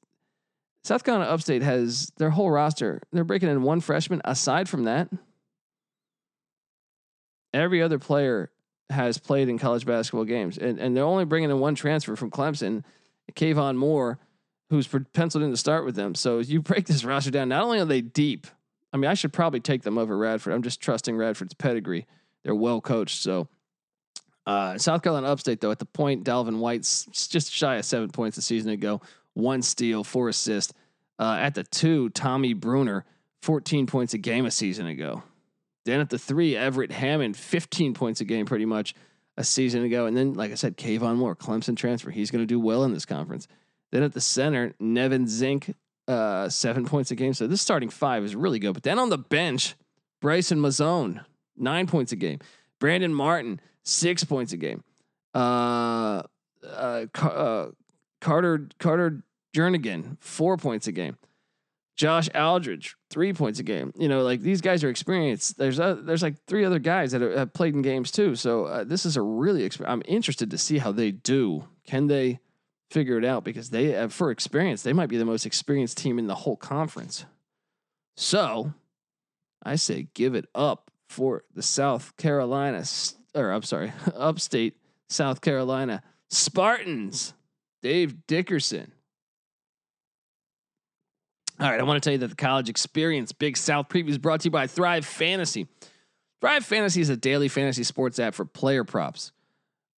South 0.83 1.03
Carolina 1.03 1.29
Upstate 1.29 1.61
has 1.61 2.11
their 2.17 2.29
whole 2.29 2.51
roster. 2.51 3.01
They're 3.11 3.23
breaking 3.23 3.49
in 3.49 3.63
one 3.63 3.81
freshman. 3.81 4.21
Aside 4.25 4.69
from 4.69 4.85
that, 4.85 5.09
every 7.53 7.81
other 7.81 7.99
player 7.99 8.51
has 8.89 9.17
played 9.17 9.49
in 9.49 9.57
college 9.57 9.85
basketball 9.85 10.25
games, 10.25 10.57
and 10.57 10.79
and 10.79 10.95
they're 10.95 11.03
only 11.03 11.25
bringing 11.25 11.49
in 11.49 11.59
one 11.59 11.75
transfer 11.75 12.15
from 12.15 12.31
Clemson, 12.31 12.83
Kayvon 13.33 13.75
Moore, 13.75 14.19
who's 14.69 14.87
penciled 15.13 15.43
in 15.43 15.51
to 15.51 15.57
start 15.57 15.85
with 15.85 15.95
them. 15.95 16.15
So 16.15 16.39
you 16.39 16.61
break 16.61 16.85
this 16.85 17.03
roster 17.03 17.31
down. 17.31 17.49
Not 17.49 17.63
only 17.63 17.79
are 17.79 17.85
they 17.85 18.01
deep, 18.01 18.47
I 18.93 18.97
mean, 18.97 19.09
I 19.09 19.13
should 19.13 19.33
probably 19.33 19.59
take 19.59 19.83
them 19.83 19.97
over 19.97 20.17
Radford. 20.17 20.53
I'm 20.53 20.63
just 20.63 20.81
trusting 20.81 21.15
Radford's 21.15 21.53
pedigree. 21.53 22.07
They're 22.43 22.55
well 22.55 22.81
coached. 22.81 23.21
So 23.21 23.47
uh, 24.45 24.77
South 24.77 25.03
Carolina 25.03 25.27
Upstate, 25.27 25.61
though, 25.61 25.71
at 25.71 25.79
the 25.79 25.85
point, 25.85 26.23
Dalvin 26.23 26.57
White's 26.57 27.05
just 27.27 27.51
shy 27.51 27.75
of 27.75 27.85
seven 27.85 28.09
points 28.09 28.37
a 28.37 28.41
season 28.41 28.71
ago, 28.71 29.01
one 29.33 29.61
steal, 29.61 30.03
four 30.03 30.29
assists. 30.29 30.73
Uh, 31.19 31.37
at 31.39 31.53
the 31.53 31.63
two, 31.63 32.09
Tommy 32.09 32.53
Bruner, 32.53 33.05
14 33.41 33.85
points 33.87 34.13
a 34.13 34.17
game 34.17 34.45
a 34.45 34.51
season 34.51 34.87
ago. 34.87 35.21
Then 35.89 36.01
at 36.01 36.11
the 36.11 36.19
three, 36.19 36.55
Everett 36.55 36.91
Hammond, 36.91 37.35
15 37.35 37.95
points 37.95 38.21
a 38.21 38.25
game 38.25 38.45
pretty 38.45 38.65
much 38.65 38.93
a 39.37 39.43
season 39.43 39.83
ago. 39.83 40.05
And 40.05 40.15
then, 40.15 40.35
like 40.35 40.51
I 40.51 40.55
said, 40.55 40.77
Kayvon 40.77 41.15
Moore, 41.15 41.35
Clemson 41.35 41.75
transfer. 41.75 42.11
He's 42.11 42.29
going 42.29 42.43
to 42.43 42.45
do 42.45 42.59
well 42.59 42.83
in 42.83 42.93
this 42.93 43.07
conference. 43.07 43.47
Then 43.91 44.03
at 44.03 44.13
the 44.13 44.21
center, 44.21 44.75
Nevin 44.79 45.27
Zink, 45.27 45.73
uh, 46.07 46.47
seven 46.47 46.85
points 46.85 47.09
a 47.09 47.15
game. 47.15 47.33
So 47.33 47.47
this 47.47 47.59
starting 47.59 47.89
five 47.89 48.23
is 48.23 48.35
really 48.35 48.59
good. 48.59 48.75
But 48.75 48.83
then 48.83 48.99
on 48.99 49.09
the 49.09 49.17
bench, 49.17 49.73
Bryson 50.21 50.59
Mozone, 50.59 51.21
nine 51.57 51.87
points 51.87 52.11
a 52.11 52.15
game. 52.15 52.37
Brandon 52.77 53.11
Martin, 53.11 53.59
six 53.81 54.23
points 54.23 54.53
a 54.53 54.57
game. 54.57 54.83
Uh, 55.33 56.21
uh, 56.63 57.05
uh, 57.19 57.67
Carter 58.21 58.67
Carter 58.77 59.23
Jernigan, 59.55 60.17
four 60.19 60.55
points 60.55 60.85
a 60.85 60.91
game. 60.91 61.17
Josh 61.99 62.29
Aldridge, 62.33 62.95
three 63.09 63.33
points 63.33 63.59
a 63.59 63.63
game. 63.63 63.91
You 63.97 64.07
know, 64.07 64.21
like 64.23 64.39
these 64.39 64.61
guys 64.61 64.85
are 64.85 64.89
experienced. 64.89 65.57
There's 65.57 65.79
a, 65.79 65.99
there's 66.01 66.23
like 66.23 66.35
three 66.47 66.63
other 66.63 66.79
guys 66.79 67.11
that 67.11 67.19
have 67.19 67.51
played 67.51 67.75
in 67.75 67.81
games 67.81 68.09
too. 68.09 68.35
So 68.35 68.63
uh, 68.63 68.83
this 68.85 69.05
is 69.05 69.17
a 69.17 69.21
really. 69.21 69.67
Exp- 69.67 69.83
I'm 69.85 70.01
interested 70.05 70.49
to 70.51 70.57
see 70.57 70.77
how 70.77 70.93
they 70.93 71.11
do. 71.11 71.65
Can 71.85 72.07
they 72.07 72.39
figure 72.89 73.17
it 73.17 73.25
out? 73.25 73.43
Because 73.43 73.71
they, 73.71 73.87
have, 73.87 74.13
for 74.13 74.31
experience, 74.31 74.81
they 74.81 74.93
might 74.93 75.09
be 75.09 75.17
the 75.17 75.25
most 75.25 75.45
experienced 75.45 75.97
team 75.97 76.17
in 76.17 76.27
the 76.27 76.35
whole 76.35 76.55
conference. 76.55 77.25
So, 78.15 78.73
I 79.61 79.75
say 79.75 80.07
give 80.13 80.35
it 80.35 80.45
up 80.55 80.91
for 81.09 81.43
the 81.53 81.61
South 81.61 82.15
Carolina, 82.15 82.85
or 83.35 83.51
I'm 83.51 83.63
sorry, 83.63 83.91
upstate 84.15 84.77
South 85.09 85.41
Carolina 85.41 86.01
Spartans. 86.29 87.33
Dave 87.81 88.25
Dickerson. 88.25 88.93
All 91.61 91.69
right, 91.69 91.79
I 91.79 91.83
want 91.83 92.01
to 92.01 92.07
tell 92.07 92.13
you 92.13 92.19
that 92.19 92.29
the 92.29 92.37
college 92.37 92.69
experience 92.69 93.33
Big 93.33 93.57
South 93.57 93.89
preview 93.89 94.07
is 94.07 94.17
brought 94.17 94.39
to 94.41 94.45
you 94.45 94.51
by 94.51 94.65
Thrive 94.65 95.05
Fantasy. 95.05 95.67
Thrive 96.39 96.63
Fantasy 96.63 97.01
is 97.01 97.09
a 97.09 97.17
daily 97.17 97.49
fantasy 97.49 97.83
sports 97.83 98.17
app 98.17 98.33
for 98.33 98.45
player 98.45 98.85
props. 98.85 99.33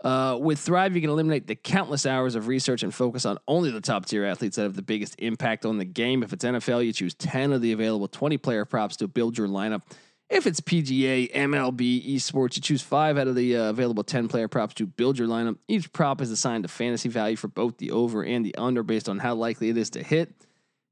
Uh, 0.03 0.39
with 0.41 0.57
Thrive, 0.57 0.95
you 0.95 1.01
can 1.01 1.11
eliminate 1.11 1.45
the 1.45 1.53
countless 1.53 2.07
hours 2.07 2.33
of 2.33 2.47
research 2.47 2.81
and 2.81 2.91
focus 2.91 3.27
on 3.27 3.37
only 3.47 3.69
the 3.69 3.79
top 3.79 4.07
tier 4.07 4.25
athletes 4.25 4.55
that 4.55 4.63
have 4.63 4.75
the 4.75 4.81
biggest 4.81 5.13
impact 5.19 5.63
on 5.63 5.77
the 5.77 5.85
game. 5.85 6.23
If 6.23 6.33
it's 6.33 6.43
NFL, 6.43 6.83
you 6.83 6.93
choose 6.93 7.13
10 7.13 7.53
of 7.53 7.61
the 7.61 7.73
available 7.73 8.07
20 8.07 8.39
player 8.39 8.65
props 8.65 8.95
to 8.97 9.07
build 9.07 9.37
your 9.37 9.47
lineup. 9.47 9.83
If 10.31 10.47
it's 10.47 10.61
PGA, 10.61 11.31
MLB, 11.31 12.15
esports, 12.15 12.55
you 12.55 12.63
choose 12.63 12.81
five 12.81 13.19
out 13.19 13.27
of 13.27 13.35
the 13.35 13.55
uh, 13.55 13.69
available 13.69 14.03
10 14.03 14.29
player 14.29 14.47
props 14.47 14.73
to 14.75 14.87
build 14.87 15.19
your 15.19 15.27
lineup. 15.27 15.57
Each 15.67 15.93
prop 15.93 16.21
is 16.21 16.31
assigned 16.31 16.65
a 16.65 16.69
fantasy 16.69 17.09
value 17.09 17.35
for 17.35 17.49
both 17.49 17.77
the 17.77 17.91
over 17.91 18.23
and 18.23 18.43
the 18.43 18.55
under 18.55 18.81
based 18.81 19.07
on 19.07 19.19
how 19.19 19.35
likely 19.35 19.69
it 19.69 19.77
is 19.77 19.91
to 19.91 20.01
hit 20.01 20.33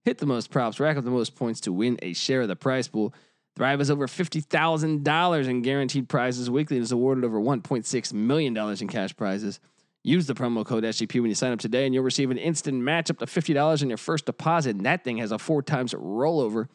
hit 0.05 0.17
the 0.17 0.25
most 0.25 0.51
props, 0.51 0.79
rack 0.79 0.97
up 0.97 1.03
the 1.03 1.11
most 1.11 1.35
points 1.35 1.59
to 1.61 1.73
win 1.73 1.97
a 2.01 2.13
share 2.13 2.41
of 2.41 2.47
the 2.47 2.55
prize 2.55 2.87
pool. 2.87 3.13
Thrive 3.55 3.79
has 3.79 3.91
over 3.91 4.07
$50,000 4.07 5.47
in 5.47 5.61
guaranteed 5.61 6.07
prizes 6.07 6.49
weekly 6.49 6.77
and 6.77 6.83
is 6.83 6.91
awarded 6.91 7.25
over 7.25 7.39
$1.6 7.39 8.13
million 8.13 8.57
in 8.57 8.87
cash 8.87 9.15
prizes. 9.15 9.59
Use 10.01 10.27
the 10.27 10.33
promo 10.33 10.65
code 10.65 10.85
SGP 10.85 11.19
when 11.19 11.29
you 11.29 11.35
sign 11.35 11.51
up 11.51 11.59
today, 11.59 11.85
and 11.85 11.93
you'll 11.93 12.05
receive 12.05 12.31
an 12.31 12.37
instant 12.37 12.81
match 12.81 13.09
up 13.09 13.17
to 13.17 13.25
$50 13.25 13.81
in 13.81 13.89
your 13.89 13.97
first 13.97 14.25
deposit. 14.25 14.77
And 14.77 14.85
that 14.85 15.03
thing 15.03 15.17
has 15.17 15.33
a 15.33 15.37
four 15.37 15.61
times 15.61 15.93
rollover. 15.93 16.69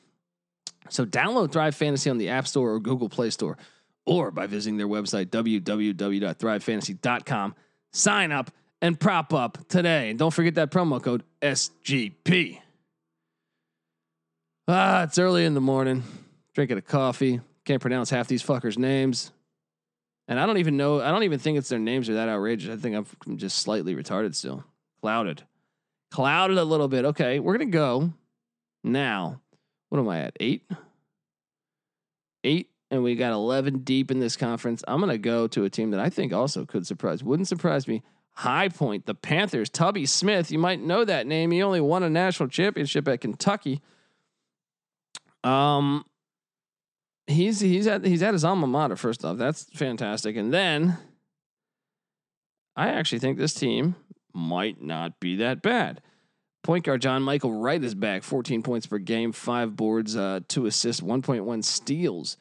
So 0.90 1.06
download 1.06 1.50
Thrive 1.50 1.74
Fantasy 1.74 2.10
on 2.10 2.18
the 2.18 2.28
App 2.28 2.46
Store 2.46 2.74
or 2.74 2.80
Google 2.80 3.08
Play 3.08 3.30
Store, 3.30 3.56
or 4.04 4.30
by 4.30 4.46
visiting 4.46 4.76
their 4.76 4.88
website, 4.88 5.26
www.thrivefantasy.com. 5.26 7.54
Sign 7.92 8.30
up 8.30 8.50
and 8.82 9.00
prop 9.00 9.32
up 9.32 9.56
today. 9.68 10.10
And 10.10 10.18
don't 10.18 10.34
forget 10.34 10.56
that 10.56 10.70
promo 10.70 11.02
code 11.02 11.22
SGP. 11.40 12.60
Ah, 14.66 15.02
it's 15.02 15.18
early 15.18 15.44
in 15.44 15.52
the 15.52 15.60
morning. 15.60 16.02
Drinking 16.54 16.78
a 16.78 16.82
coffee. 16.82 17.40
Can't 17.66 17.82
pronounce 17.82 18.08
half 18.08 18.28
these 18.28 18.42
fuckers' 18.42 18.78
names. 18.78 19.30
And 20.26 20.40
I 20.40 20.46
don't 20.46 20.56
even 20.56 20.78
know, 20.78 21.02
I 21.02 21.10
don't 21.10 21.24
even 21.24 21.38
think 21.38 21.58
it's 21.58 21.68
their 21.68 21.78
names 21.78 22.08
are 22.08 22.14
that 22.14 22.30
outrageous. 22.30 22.70
I 22.70 22.80
think 22.80 22.96
I'm 23.26 23.36
just 23.36 23.58
slightly 23.58 23.94
retarded 23.94 24.34
still. 24.34 24.64
Clouded. 25.02 25.42
Clouded 26.10 26.56
a 26.56 26.64
little 26.64 26.88
bit. 26.88 27.04
Okay, 27.04 27.40
we're 27.40 27.58
going 27.58 27.70
to 27.70 27.76
go 27.76 28.12
now. 28.82 29.40
What 29.90 29.98
am 29.98 30.08
I 30.08 30.20
at? 30.20 30.36
Eight? 30.40 30.64
Eight. 32.42 32.70
And 32.90 33.02
we 33.02 33.16
got 33.16 33.32
11 33.32 33.80
deep 33.80 34.10
in 34.10 34.20
this 34.20 34.36
conference. 34.36 34.82
I'm 34.88 35.00
going 35.00 35.10
to 35.10 35.18
go 35.18 35.46
to 35.48 35.64
a 35.64 35.70
team 35.70 35.90
that 35.90 36.00
I 36.00 36.08
think 36.08 36.32
also 36.32 36.64
could 36.64 36.86
surprise. 36.86 37.22
Wouldn't 37.22 37.48
surprise 37.48 37.86
me. 37.86 38.02
High 38.36 38.68
Point, 38.68 39.04
the 39.06 39.14
Panthers, 39.14 39.68
Tubby 39.68 40.06
Smith. 40.06 40.50
You 40.50 40.58
might 40.58 40.80
know 40.80 41.04
that 41.04 41.26
name. 41.26 41.50
He 41.50 41.62
only 41.62 41.80
won 41.80 42.02
a 42.02 42.10
national 42.10 42.48
championship 42.48 43.06
at 43.08 43.20
Kentucky. 43.20 43.82
Um, 45.44 46.04
he's 47.26 47.60
he's 47.60 47.86
at 47.86 48.04
he's 48.04 48.22
at 48.22 48.32
his 48.32 48.44
alma 48.44 48.66
mater. 48.66 48.96
First 48.96 49.24
off, 49.24 49.36
that's 49.36 49.64
fantastic, 49.74 50.36
and 50.36 50.52
then 50.52 50.98
I 52.76 52.88
actually 52.88 53.20
think 53.20 53.38
this 53.38 53.54
team 53.54 53.94
might 54.32 54.82
not 54.82 55.20
be 55.20 55.36
that 55.36 55.62
bad. 55.62 56.00
Point 56.62 56.84
guard 56.84 57.02
John 57.02 57.22
Michael 57.22 57.52
Wright 57.52 57.82
is 57.82 57.94
back, 57.94 58.22
14 58.22 58.62
points 58.62 58.86
per 58.86 58.98
game, 58.98 59.32
five 59.32 59.76
boards, 59.76 60.16
uh, 60.16 60.40
two 60.48 60.64
assists, 60.64 61.02
1.1 61.02 61.62
steals. 61.62 62.38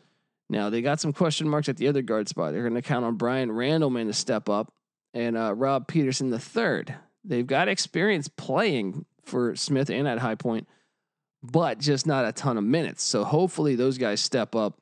Now 0.50 0.70
they 0.70 0.82
got 0.82 1.02
some 1.02 1.12
question 1.14 1.50
marks 1.50 1.68
at 1.68 1.78
the 1.78 1.90
other 1.90 2.02
guard 2.02 2.30
spot. 2.30 2.54
They're 2.54 2.62
going 2.62 2.74
to 2.74 2.82
count 2.82 3.06
on 3.06 3.16
Brian 3.16 3.50
Randleman 3.50 4.08
to 4.08 4.14
step 4.14 4.48
up 4.48 4.72
and 5.14 5.38
uh, 5.38 5.54
Rob 5.54 5.88
Peterson 5.88 6.30
the 6.30 6.40
third. 6.40 6.96
They've 7.26 7.46
got 7.46 7.68
experience 7.68 8.28
playing 8.28 9.06
for 9.24 9.56
Smith 9.56 9.90
and 9.90 10.08
at 10.08 10.20
High 10.20 10.36
Point 10.36 10.68
but 11.44 11.78
just 11.78 12.08
not 12.08 12.26
a 12.26 12.32
ton 12.32 12.58
of 12.58 12.64
minutes. 12.64 13.04
So 13.04 13.24
hopefully 13.24 13.76
those 13.76 13.98
guys 13.98 14.22
step 14.22 14.56
up. 14.56 14.78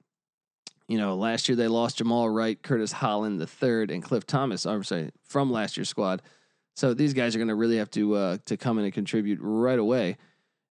You 0.87 0.97
know, 0.97 1.15
last 1.15 1.49
year 1.49 1.55
they 1.55 1.67
lost 1.67 1.97
Jamal 1.97 2.29
Wright, 2.29 2.61
Curtis 2.61 2.91
Holland 2.91 3.39
the 3.39 3.47
third, 3.47 3.91
and 3.91 4.03
Cliff 4.03 4.25
Thomas. 4.27 4.65
I'm 4.65 4.83
sorry, 4.83 5.09
from 5.23 5.51
last 5.51 5.77
year's 5.77 5.89
squad. 5.89 6.21
So 6.75 6.93
these 6.93 7.13
guys 7.13 7.35
are 7.35 7.39
going 7.39 7.47
to 7.47 7.55
really 7.55 7.77
have 7.77 7.89
to 7.91 8.15
uh, 8.15 8.37
to 8.45 8.57
come 8.57 8.77
in 8.77 8.85
and 8.85 8.93
contribute 8.93 9.39
right 9.41 9.79
away. 9.79 10.17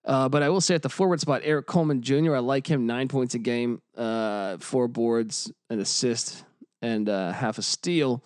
Uh, 0.05 0.29
but 0.29 0.43
I 0.43 0.49
will 0.49 0.61
say 0.61 0.75
at 0.75 0.83
the 0.83 0.89
forward 0.89 1.21
spot, 1.21 1.43
Eric 1.45 1.67
Coleman 1.67 2.03
Jr. 2.03 2.35
I 2.35 2.39
like 2.39 2.67
him 2.67 2.87
nine 2.87 3.09
points 3.09 3.35
a 3.35 3.39
game, 3.39 3.83
uh, 3.97 4.57
four 4.59 4.89
boards, 4.89 5.53
an 5.69 5.79
assist, 5.79 6.45
and 6.81 7.09
uh, 7.09 7.33
half 7.33 7.59
a 7.59 7.63
steal. 7.63 8.25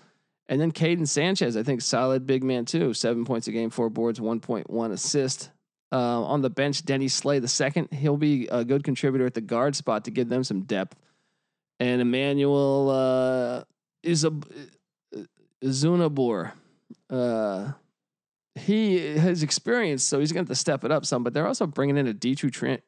And 0.49 0.61
then 0.61 0.73
Caden 0.73 1.09
Sanchez, 1.09 1.57
I 1.57 1.63
think 1.63 1.81
solid 1.81 2.27
big 2.27 2.45
man 2.45 2.65
too, 2.65 2.95
seven 2.95 3.25
points 3.25 3.49
a 3.49 3.53
game, 3.53 3.71
four 3.71 3.91
boards, 3.91 4.21
one 4.21 4.41
point 4.41 4.71
one 4.71 4.93
assist. 4.93 5.51
Uh, 5.95 6.25
on 6.25 6.43
the 6.43 6.51
bench, 6.51 6.85
Denny 6.85 7.07
Slay 7.07 7.39
the 7.39 7.47
second. 7.47 7.93
He'll 7.93 8.17
be 8.17 8.49
a 8.49 8.65
good 8.65 8.83
contributor 8.83 9.27
at 9.27 9.35
the 9.35 9.41
guard 9.41 9.77
spot 9.77 10.07
to 10.07 10.11
give 10.11 10.29
them 10.29 10.43
some 10.43 10.63
depth. 10.63 10.97
And 11.79 12.01
Emmanuel 12.01 12.91
uh, 12.91 13.65
is 14.03 14.25
a 14.25 14.33
Zunabor. 15.63 16.51
Uh, 17.09 17.73
he 18.57 19.17
has 19.17 19.45
experience, 19.45 20.03
so 20.03 20.19
he's 20.19 20.33
going 20.33 20.45
to 20.45 20.51
have 20.51 20.57
to 20.57 20.61
step 20.61 20.85
it 20.85 20.91
up 20.91 21.07
some. 21.07 21.23
But 21.23 21.33
they're 21.33 21.47
also 21.47 21.69
bringing 21.69 21.97
in 21.97 22.09
a 22.09 22.13
D 22.13 22.35
two 22.35 22.51
tra- 22.51 22.81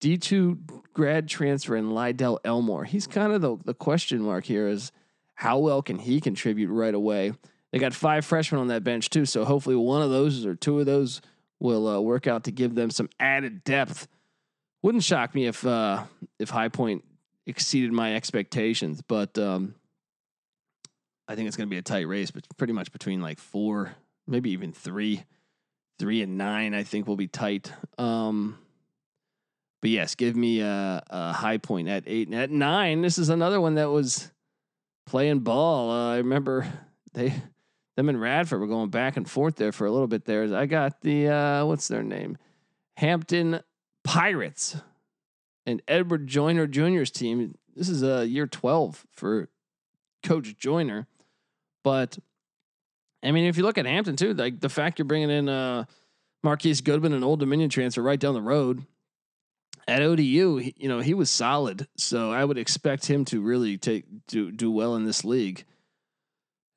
D2 0.00 0.82
grad 0.94 1.28
transfer 1.28 1.76
in 1.76 1.90
Lydell 1.90 2.38
Elmore. 2.42 2.84
He's 2.84 3.06
kind 3.06 3.34
of 3.34 3.42
the, 3.42 3.58
the 3.66 3.74
question 3.74 4.22
mark 4.22 4.46
here 4.46 4.66
is 4.66 4.92
how 5.34 5.58
well 5.58 5.82
can 5.82 5.98
he 5.98 6.22
contribute 6.22 6.70
right 6.70 6.94
away? 6.94 7.34
They 7.70 7.78
got 7.78 7.92
five 7.92 8.24
freshmen 8.24 8.62
on 8.62 8.68
that 8.68 8.82
bench 8.82 9.10
too, 9.10 9.26
so 9.26 9.44
hopefully 9.44 9.76
one 9.76 10.00
of 10.00 10.10
those 10.10 10.46
or 10.46 10.54
two 10.54 10.80
of 10.80 10.86
those 10.86 11.20
will 11.60 11.86
uh, 11.86 12.00
work 12.00 12.26
out 12.26 12.44
to 12.44 12.50
give 12.50 12.74
them 12.74 12.90
some 12.90 13.08
added 13.20 13.62
depth. 13.62 14.08
Wouldn't 14.82 15.04
shock 15.04 15.34
me 15.34 15.46
if 15.46 15.64
uh, 15.64 16.04
if 16.38 16.50
High 16.50 16.68
Point 16.68 17.04
exceeded 17.46 17.92
my 17.92 18.16
expectations, 18.16 19.02
but 19.06 19.36
um, 19.38 19.74
I 21.28 21.36
think 21.36 21.48
it's 21.48 21.56
going 21.56 21.68
to 21.68 21.70
be 21.70 21.78
a 21.78 21.82
tight 21.82 22.08
race, 22.08 22.30
but 22.30 22.44
pretty 22.56 22.72
much 22.72 22.90
between 22.90 23.20
like 23.20 23.38
four, 23.38 23.94
maybe 24.26 24.50
even 24.50 24.72
three, 24.72 25.24
three 25.98 26.22
and 26.22 26.38
nine. 26.38 26.74
I 26.74 26.82
think 26.82 27.06
will 27.06 27.16
be 27.16 27.28
tight. 27.28 27.72
Um, 27.98 28.58
but 29.82 29.90
yes, 29.90 30.14
give 30.14 30.34
me 30.36 30.60
a, 30.60 31.02
a 31.08 31.32
high 31.32 31.58
point 31.58 31.88
at 31.88 32.04
eight 32.06 32.28
and 32.28 32.36
at 32.36 32.50
nine. 32.50 33.02
This 33.02 33.18
is 33.18 33.28
another 33.28 33.60
one 33.60 33.74
that 33.74 33.90
was 33.90 34.30
playing 35.06 35.40
ball. 35.40 35.90
Uh, 35.90 36.14
I 36.14 36.16
remember 36.18 36.66
they 37.12 37.34
them 37.96 38.08
and 38.08 38.20
Radford 38.20 38.60
were 38.60 38.66
going 38.66 38.90
back 38.90 39.16
and 39.16 39.28
forth 39.28 39.56
there 39.56 39.72
for 39.72 39.86
a 39.86 39.90
little 39.90 40.06
bit. 40.06 40.24
There, 40.24 40.54
I 40.54 40.66
got 40.66 41.00
the 41.02 41.28
uh, 41.28 41.66
what's 41.66 41.88
their 41.88 42.02
name, 42.02 42.38
Hampton 42.96 43.60
Pirates, 44.04 44.76
and 45.66 45.82
Edward 45.88 46.26
Joyner 46.26 46.66
Jr.'s 46.66 47.10
team. 47.10 47.54
This 47.74 47.88
is 47.88 48.02
a 48.02 48.18
uh, 48.18 48.22
year 48.22 48.46
twelve 48.46 49.06
for 49.12 49.48
Coach 50.22 50.56
Joyner, 50.56 51.06
but 51.82 52.18
I 53.22 53.32
mean, 53.32 53.46
if 53.46 53.56
you 53.56 53.62
look 53.62 53.78
at 53.78 53.86
Hampton 53.86 54.16
too, 54.16 54.34
like 54.34 54.60
the 54.60 54.68
fact 54.68 54.98
you're 54.98 55.06
bringing 55.06 55.30
in 55.30 55.48
uh, 55.48 55.84
Marquise 56.42 56.80
Goodman, 56.80 57.12
an 57.12 57.24
Old 57.24 57.40
Dominion 57.40 57.70
transfer, 57.70 58.02
right 58.02 58.18
down 58.18 58.34
the 58.34 58.42
road 58.42 58.84
at 59.86 60.02
ODU, 60.02 60.56
he, 60.56 60.74
you 60.76 60.88
know, 60.88 61.00
he 61.00 61.14
was 61.14 61.30
solid. 61.30 61.86
So 61.96 62.30
I 62.30 62.44
would 62.44 62.58
expect 62.58 63.06
him 63.06 63.24
to 63.26 63.40
really 63.40 63.76
take 63.76 64.04
do 64.26 64.50
do 64.50 64.70
well 64.70 64.96
in 64.96 65.04
this 65.04 65.24
league. 65.24 65.64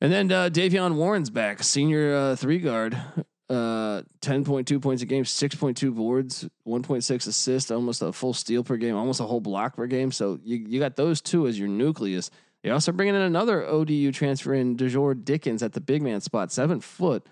And 0.03 0.11
then 0.11 0.29
uh, 0.33 0.49
Davion 0.49 0.95
Warren's 0.95 1.29
back, 1.29 1.63
senior 1.63 2.13
uh, 2.13 2.35
three 2.35 2.59
guard, 2.59 3.01
uh, 3.49 4.01
ten 4.19 4.43
point 4.43 4.67
two 4.67 4.81
points 4.81 5.01
a 5.01 5.05
game, 5.05 5.23
six 5.23 5.55
point 5.55 5.77
two 5.77 5.93
boards, 5.93 6.45
one 6.65 6.83
point 6.83 7.05
six 7.05 7.25
assists, 7.25 7.71
almost 7.71 8.01
a 8.01 8.11
full 8.11 8.33
steal 8.33 8.65
per 8.65 8.75
game, 8.75 8.97
almost 8.97 9.21
a 9.21 9.23
whole 9.23 9.39
block 9.39 9.77
per 9.77 9.87
game. 9.87 10.11
So 10.11 10.39
you 10.43 10.57
you 10.57 10.81
got 10.81 10.97
those 10.97 11.21
two 11.21 11.47
as 11.47 11.57
your 11.57 11.69
nucleus. 11.69 12.29
They 12.63 12.69
also 12.69 12.91
bringing 12.91 13.15
in 13.15 13.21
another 13.21 13.65
ODU 13.65 14.11
transfer 14.11 14.53
in 14.53 14.75
Dejor 14.75 15.23
Dickens 15.23 15.63
at 15.63 15.71
the 15.71 15.79
big 15.79 16.01
man 16.01 16.19
spot, 16.19 16.51
seven 16.51 16.81
foot. 16.81 17.25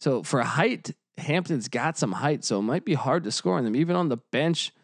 So 0.00 0.22
for 0.22 0.42
height, 0.42 0.94
Hampton's 1.16 1.68
got 1.68 1.96
some 1.96 2.12
height, 2.12 2.44
so 2.44 2.58
it 2.58 2.62
might 2.62 2.84
be 2.84 2.92
hard 2.92 3.24
to 3.24 3.32
score 3.32 3.56
on 3.56 3.64
them. 3.64 3.74
Even 3.74 3.96
on 3.96 4.10
the 4.10 4.18
bench, 4.32 4.74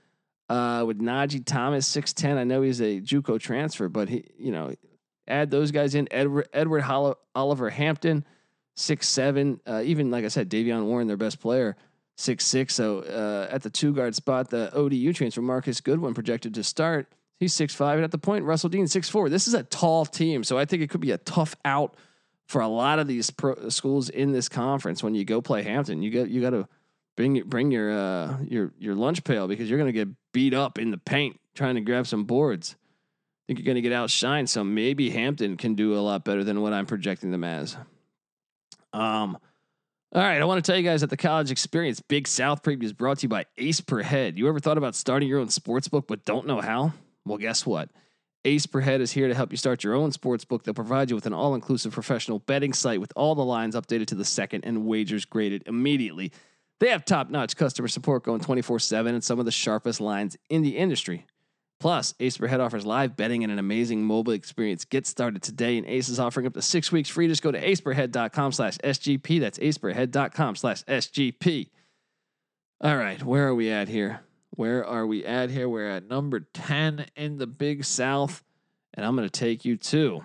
uh, 0.49 0.85
with 0.87 0.99
Najee 0.99 1.45
Thomas, 1.45 1.87
six 1.87 2.15
ten. 2.15 2.39
I 2.39 2.45
know 2.45 2.63
he's 2.63 2.81
a 2.81 3.03
JUCO 3.03 3.39
transfer, 3.39 3.91
but 3.91 4.09
he, 4.09 4.25
you 4.39 4.51
know, 4.51 4.73
add 5.27 5.51
those 5.51 5.71
guys 5.71 5.95
in. 5.95 6.09
Edward 6.11 6.49
Edward 6.53 6.85
Oliver 7.35 7.71
Hampton, 7.71 8.25
six 8.75 9.09
seven. 9.09 9.61
Uh, 9.67 9.83
even 9.85 10.11
like 10.11 10.25
I 10.25 10.29
said, 10.29 10.51
Davion 10.51 10.85
Warren, 10.85 11.07
their 11.07 11.17
best 11.17 11.41
player, 11.41 11.77
six 12.17 12.45
six. 12.45 12.75
So 12.75 13.01
uh, 13.01 13.49
at 13.51 13.63
the 13.63 13.71
two 13.71 13.93
guard 13.93 14.15
spot, 14.15 14.51
the 14.51 14.73
ODU 14.75 15.13
transfer 15.13 15.43
Marcus 15.43 15.81
Goodwin 15.81 16.15
projected 16.15 16.55
to 16.55 16.65
start. 16.65 17.13
He's 17.41 17.53
six 17.53 17.75
five, 17.75 17.97
and 17.97 18.05
at 18.05 18.11
the 18.11 18.19
point, 18.19 18.45
Russell 18.45 18.69
Dean 18.69 18.87
six 18.87 19.09
four. 19.09 19.29
This 19.29 19.49
is 19.49 19.55
a 19.55 19.63
tall 19.65 20.07
team, 20.07 20.45
so 20.45 20.59
I 20.59 20.65
think 20.65 20.83
it 20.83 20.91
could 20.91 21.01
be 21.01 21.11
a 21.11 21.19
tough 21.19 21.57
out 21.65 21.97
for 22.47 22.61
a 22.61 22.69
lot 22.69 22.99
of 22.99 23.07
these 23.07 23.31
pro 23.31 23.69
schools 23.69 24.09
in 24.09 24.33
this 24.33 24.49
conference. 24.49 25.03
When 25.03 25.15
you 25.15 25.25
go 25.25 25.41
play 25.41 25.63
Hampton, 25.63 26.03
you 26.03 26.11
get 26.11 26.29
you 26.29 26.41
got 26.41 26.51
to 26.51 26.69
bring 27.17 27.43
bring 27.47 27.71
your 27.71 27.93
uh, 27.93 28.39
your 28.43 28.73
your 28.79 28.95
lunch 28.95 29.25
pail 29.25 29.49
because 29.49 29.69
you're 29.69 29.79
going 29.79 29.93
to 29.93 30.05
get 30.05 30.09
beat 30.33 30.55
up 30.55 30.79
in 30.79 30.91
the 30.91 30.99
paint 30.99 31.39
trying 31.55 31.75
to 31.77 31.81
grab 31.81 32.07
some 32.07 32.25
boards. 32.25 32.77
Think 33.47 33.59
you're 33.59 33.67
going 33.67 33.75
to 33.77 33.83
get 33.83 33.93
outshined. 33.93 34.49
So 34.49 34.65
maybe 34.65 35.11
Hampton 35.11 35.57
can 35.57 35.75
do 35.75 35.95
a 35.95 36.01
lot 36.01 36.25
better 36.25 36.45
than 36.45 36.63
what 36.63 36.73
I'm 36.73 36.87
projecting 36.87 37.31
them 37.31 37.45
as. 37.45 37.77
Um. 38.93 39.39
All 40.15 40.23
right, 40.23 40.41
I 40.41 40.45
want 40.45 40.65
to 40.65 40.71
tell 40.71 40.79
you 40.79 40.89
guys 40.89 41.01
that 41.01 41.11
the 41.11 41.17
college 41.17 41.51
experience 41.51 42.01
Big 42.01 42.29
South 42.29 42.63
preview 42.63 42.85
is 42.85 42.93
brought 42.93 43.19
to 43.19 43.23
you 43.25 43.29
by 43.29 43.47
Ace 43.59 43.81
Per 43.81 44.01
Head. 44.01 44.39
You 44.39 44.47
ever 44.47 44.61
thought 44.61 44.79
about 44.79 44.95
starting 44.95 45.29
your 45.29 45.41
own 45.41 45.49
sports 45.49 45.89
book 45.89 46.07
but 46.07 46.25
don't 46.25 46.47
know 46.47 46.61
how? 46.61 46.93
Well, 47.25 47.37
guess 47.37 47.67
what? 47.67 47.91
Ace 48.45 48.65
Per 48.67 48.81
Head 48.81 49.01
is 49.01 49.11
here 49.11 49.27
to 49.27 49.35
help 49.35 49.51
you 49.51 49.57
start 49.57 49.83
your 49.83 49.95
own 49.95 50.13
sports 50.13 50.45
book 50.45 50.63
They'll 50.63 50.73
provide 50.73 51.11
you 51.11 51.17
with 51.17 51.27
an 51.27 51.33
all 51.33 51.57
inclusive 51.57 51.93
professional 51.93 52.39
betting 52.39 52.73
site 52.73 53.01
with 53.01 53.13
all 53.17 53.35
the 53.35 53.45
lines 53.45 53.75
updated 53.75 54.07
to 54.07 54.15
the 54.15 54.25
second 54.25 54.65
and 54.65 54.87
wagers 54.87 55.25
graded 55.25 55.65
immediately. 55.67 56.31
They 56.79 56.91
have 56.91 57.05
top 57.05 57.29
notch 57.29 57.57
customer 57.57 57.89
support 57.89 58.23
going 58.23 58.41
24 58.41 58.79
7 58.79 59.15
and 59.15 59.25
some 59.25 59.41
of 59.41 59.47
the 59.47 59.51
sharpest 59.51 60.01
lines 60.01 60.37
in 60.49 60.63
the 60.63 60.77
industry. 60.77 61.27
Plus, 61.85 62.15
Ace 62.19 62.39
Per 62.39 62.47
Head 62.47 62.61
offers 62.61 62.87
live 62.87 63.15
betting 63.15 63.45
and 63.45 63.53
an 63.53 63.59
amazing 63.59 64.03
mobile 64.05 64.33
experience. 64.33 64.87
Get 64.87 65.07
started 65.07 65.43
today, 65.43 65.77
and 65.77 65.87
Ace 65.87 66.09
is 66.09 66.19
offering 66.19 66.47
up 66.47 66.55
to 66.55 66.63
six 66.63 66.91
weeks 66.91 67.11
free. 67.11 67.29
Just 67.29 67.43
go 67.43 67.53
to 67.53 67.61
aceperhead.com 67.61 68.53
slash 68.53 68.79
SGP. 68.79 69.39
That's 69.39 69.59
aceperhead.com 69.59 70.57
slash 70.57 70.83
SGP. 70.85 71.69
All 72.81 72.97
right, 72.97 73.23
where 73.23 73.49
are 73.49 73.55
we 73.55 73.71
at 73.71 73.89
here? 73.89 74.21
Where 74.53 74.83
are 74.83 75.07
we 75.07 75.27
at 75.27 75.51
here? 75.51 75.69
We're 75.69 75.91
at 75.91 76.09
number 76.09 76.49
10 76.55 77.05
in 77.17 77.37
the 77.37 77.47
Big 77.47 77.85
South, 77.85 78.43
and 78.95 79.05
I'm 79.05 79.15
going 79.15 79.29
to 79.29 79.39
take 79.39 79.67
you 79.67 79.77
to 79.77 80.25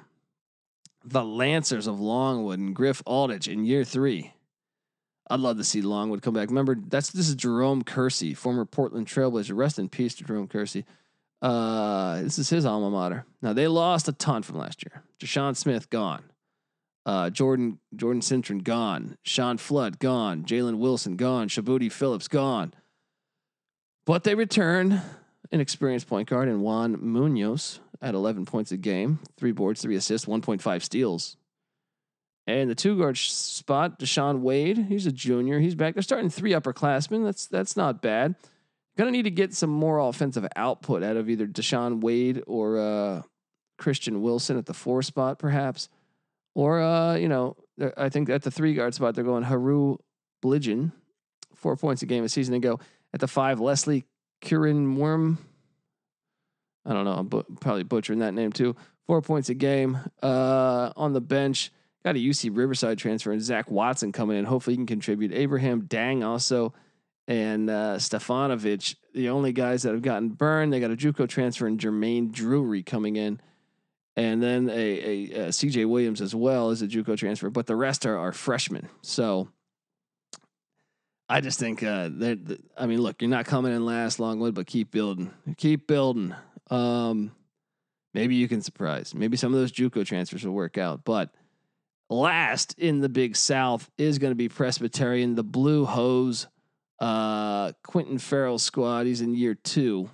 the 1.03 1.25
Lancers 1.25 1.87
of 1.87 1.99
Longwood 1.99 2.59
and 2.59 2.73
Griff 2.73 3.03
Aldrich 3.05 3.49
in 3.49 3.65
year 3.65 3.83
three. 3.83 4.31
I'd 5.29 5.41
love 5.41 5.57
to 5.57 5.65
see 5.65 5.81
Longwood 5.81 6.21
come 6.21 6.35
back. 6.35 6.47
Remember, 6.47 6.77
that's 6.87 7.09
this 7.09 7.27
is 7.27 7.35
Jerome 7.35 7.81
Kersey, 7.81 8.33
former 8.33 8.63
Portland 8.63 9.07
Trailblazer. 9.07 9.57
Rest 9.57 9.77
in 9.77 9.89
peace 9.89 10.15
to 10.15 10.23
Jerome 10.23 10.47
Kersey. 10.47 10.85
Uh, 11.41 12.21
this 12.21 12.37
is 12.37 12.49
his 12.49 12.65
alma 12.65 12.89
mater. 12.89 13.25
Now 13.41 13.53
they 13.53 13.67
lost 13.67 14.07
a 14.07 14.11
ton 14.11 14.43
from 14.43 14.57
last 14.57 14.83
year. 14.83 15.03
Deshaun 15.19 15.55
Smith 15.55 15.89
gone. 15.89 16.23
Uh, 17.05 17.29
Jordan 17.29 17.79
Jordan 17.95 18.21
Cintron 18.21 18.63
gone. 18.63 19.17
Sean 19.23 19.57
Flood 19.57 19.99
gone. 19.99 20.43
Jalen 20.43 20.79
Wilson 20.79 21.15
gone. 21.15 21.47
Shabudi 21.47 21.91
Phillips 21.91 22.27
gone. 22.27 22.73
But 24.05 24.23
they 24.23 24.35
return 24.35 25.01
an 25.51 25.59
experienced 25.59 26.07
point 26.07 26.29
guard 26.29 26.49
in 26.49 26.61
Juan 26.61 26.97
Munoz 26.99 27.79
at 28.01 28.15
11 28.15 28.45
points 28.45 28.71
a 28.71 28.77
game, 28.77 29.19
three 29.37 29.51
boards, 29.51 29.81
three 29.81 29.95
assists, 29.95 30.27
1.5 30.27 30.81
steals. 30.81 31.37
And 32.47 32.69
the 32.69 32.75
two 32.75 32.97
guard 32.97 33.17
spot, 33.17 33.99
Deshaun 33.99 34.39
Wade, 34.39 34.87
he's 34.89 35.05
a 35.05 35.11
junior. 35.11 35.59
He's 35.59 35.75
back. 35.75 35.93
They're 35.93 36.01
starting 36.01 36.31
three 36.31 36.51
upperclassmen. 36.51 37.23
That's 37.23 37.45
that's 37.45 37.77
not 37.77 38.01
bad. 38.01 38.33
Gonna 38.99 39.11
need 39.11 39.23
to 39.23 39.31
get 39.31 39.53
some 39.53 39.69
more 39.69 39.97
offensive 39.97 40.45
output 40.57 41.03
out 41.03 41.15
of 41.15 41.29
either 41.29 41.47
Deshaun 41.47 42.01
Wade 42.01 42.43
or 42.45 42.77
uh, 42.77 43.21
Christian 43.77 44.21
Wilson 44.21 44.57
at 44.57 44.65
the 44.65 44.73
four 44.73 45.01
spot, 45.03 45.39
perhaps. 45.39 45.87
Or 46.53 46.81
uh, 46.81 47.15
you 47.15 47.29
know, 47.29 47.55
I 47.95 48.09
think 48.09 48.29
at 48.29 48.41
the 48.41 48.51
three 48.51 48.73
guard 48.73 48.93
spot 48.93 49.15
they're 49.15 49.23
going 49.23 49.43
Haru 49.43 49.95
Bligen, 50.43 50.91
four 51.55 51.77
points 51.77 52.01
a 52.01 52.07
game 52.07 52.25
a 52.25 52.29
season 52.29 52.55
ago. 52.55 52.81
At 53.13 53.21
the 53.21 53.27
five, 53.29 53.61
Leslie 53.61 54.03
Curran 54.41 54.97
Worm. 54.97 55.37
I 56.85 56.91
don't 56.91 57.05
know. 57.05 57.13
I'm 57.13 57.27
bu- 57.29 57.43
probably 57.61 57.83
butchering 57.83 58.19
that 58.19 58.33
name 58.33 58.51
too. 58.51 58.75
Four 59.07 59.21
points 59.21 59.47
a 59.47 59.53
game. 59.53 59.97
Uh, 60.21 60.91
on 60.97 61.13
the 61.13 61.21
bench, 61.21 61.71
Got 62.03 62.17
a 62.17 62.19
UC 62.19 62.55
Riverside 62.55 62.97
transfer 62.97 63.31
and 63.31 63.41
Zach 63.41 63.71
Watson 63.71 64.11
coming 64.11 64.37
in. 64.37 64.43
Hopefully, 64.43 64.73
he 64.73 64.77
can 64.77 64.85
contribute. 64.87 65.33
Abraham 65.33 65.85
Dang 65.85 66.21
also 66.21 66.73
and 67.29 67.69
uh, 67.69 67.95
Stefanovic, 67.97 68.95
the 69.13 69.29
only 69.29 69.53
guys 69.53 69.83
that 69.83 69.93
have 69.93 70.01
gotten 70.01 70.29
burned. 70.29 70.73
They 70.73 70.79
got 70.79 70.89
a 70.89 70.97
JUCO 70.97 71.29
transfer 71.29 71.67
and 71.67 71.79
Jermaine 71.79 72.31
Drury 72.31 72.81
coming 72.81 73.15
in, 73.15 73.39
and 74.17 74.41
then 74.41 74.67
a, 74.67 74.73
a, 74.73 75.31
a 75.31 75.47
CJ 75.49 75.87
Williams 75.87 76.21
as 76.21 76.33
well 76.33 76.71
as 76.71 76.81
a 76.81 76.87
JUCO 76.87 77.15
transfer. 77.15 77.51
But 77.51 77.67
the 77.67 77.75
rest 77.75 78.07
are, 78.07 78.17
are 78.17 78.31
freshmen. 78.31 78.89
So 79.03 79.47
I 81.29 81.39
just 81.39 81.59
think 81.59 81.83
uh, 81.83 82.09
I 82.75 82.87
mean, 82.87 82.99
look, 82.99 83.21
you're 83.21 83.29
not 83.29 83.45
coming 83.45 83.73
in 83.73 83.85
last, 83.85 84.19
Longwood, 84.19 84.55
but 84.55 84.65
keep 84.65 84.89
building, 84.89 85.31
keep 85.55 85.85
building. 85.85 86.33
Um, 86.71 87.31
maybe 88.15 88.35
you 88.35 88.47
can 88.47 88.63
surprise. 88.63 89.13
Maybe 89.13 89.37
some 89.37 89.53
of 89.53 89.59
those 89.59 89.71
JUCO 89.71 90.03
transfers 90.03 90.43
will 90.43 90.53
work 90.53 90.79
out, 90.79 91.05
but 91.05 91.29
Last 92.11 92.73
in 92.79 93.01
the 93.01 93.09
Big 93.09 93.35
South 93.35 93.87
is 93.99 94.17
going 94.17 94.31
to 94.31 94.35
be 94.35 94.49
Presbyterian, 94.49 95.35
the 95.35 95.43
Blue 95.43 95.85
Hose, 95.85 96.47
uh, 96.99 97.71
Quentin 97.83 98.17
Farrell 98.17 98.59
squad. 98.59 99.05
He's 99.05 99.21
in 99.21 99.33
year 99.35 99.55
two. 99.55 100.09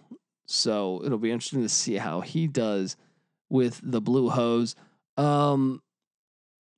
So 0.47 1.01
it'll 1.03 1.17
be 1.17 1.31
interesting 1.31 1.63
to 1.63 1.69
see 1.69 1.95
how 1.95 2.21
he 2.21 2.47
does 2.47 2.97
with 3.49 3.79
the 3.83 4.01
Blue 4.01 4.29
Hose. 4.29 4.75
Um, 5.17 5.81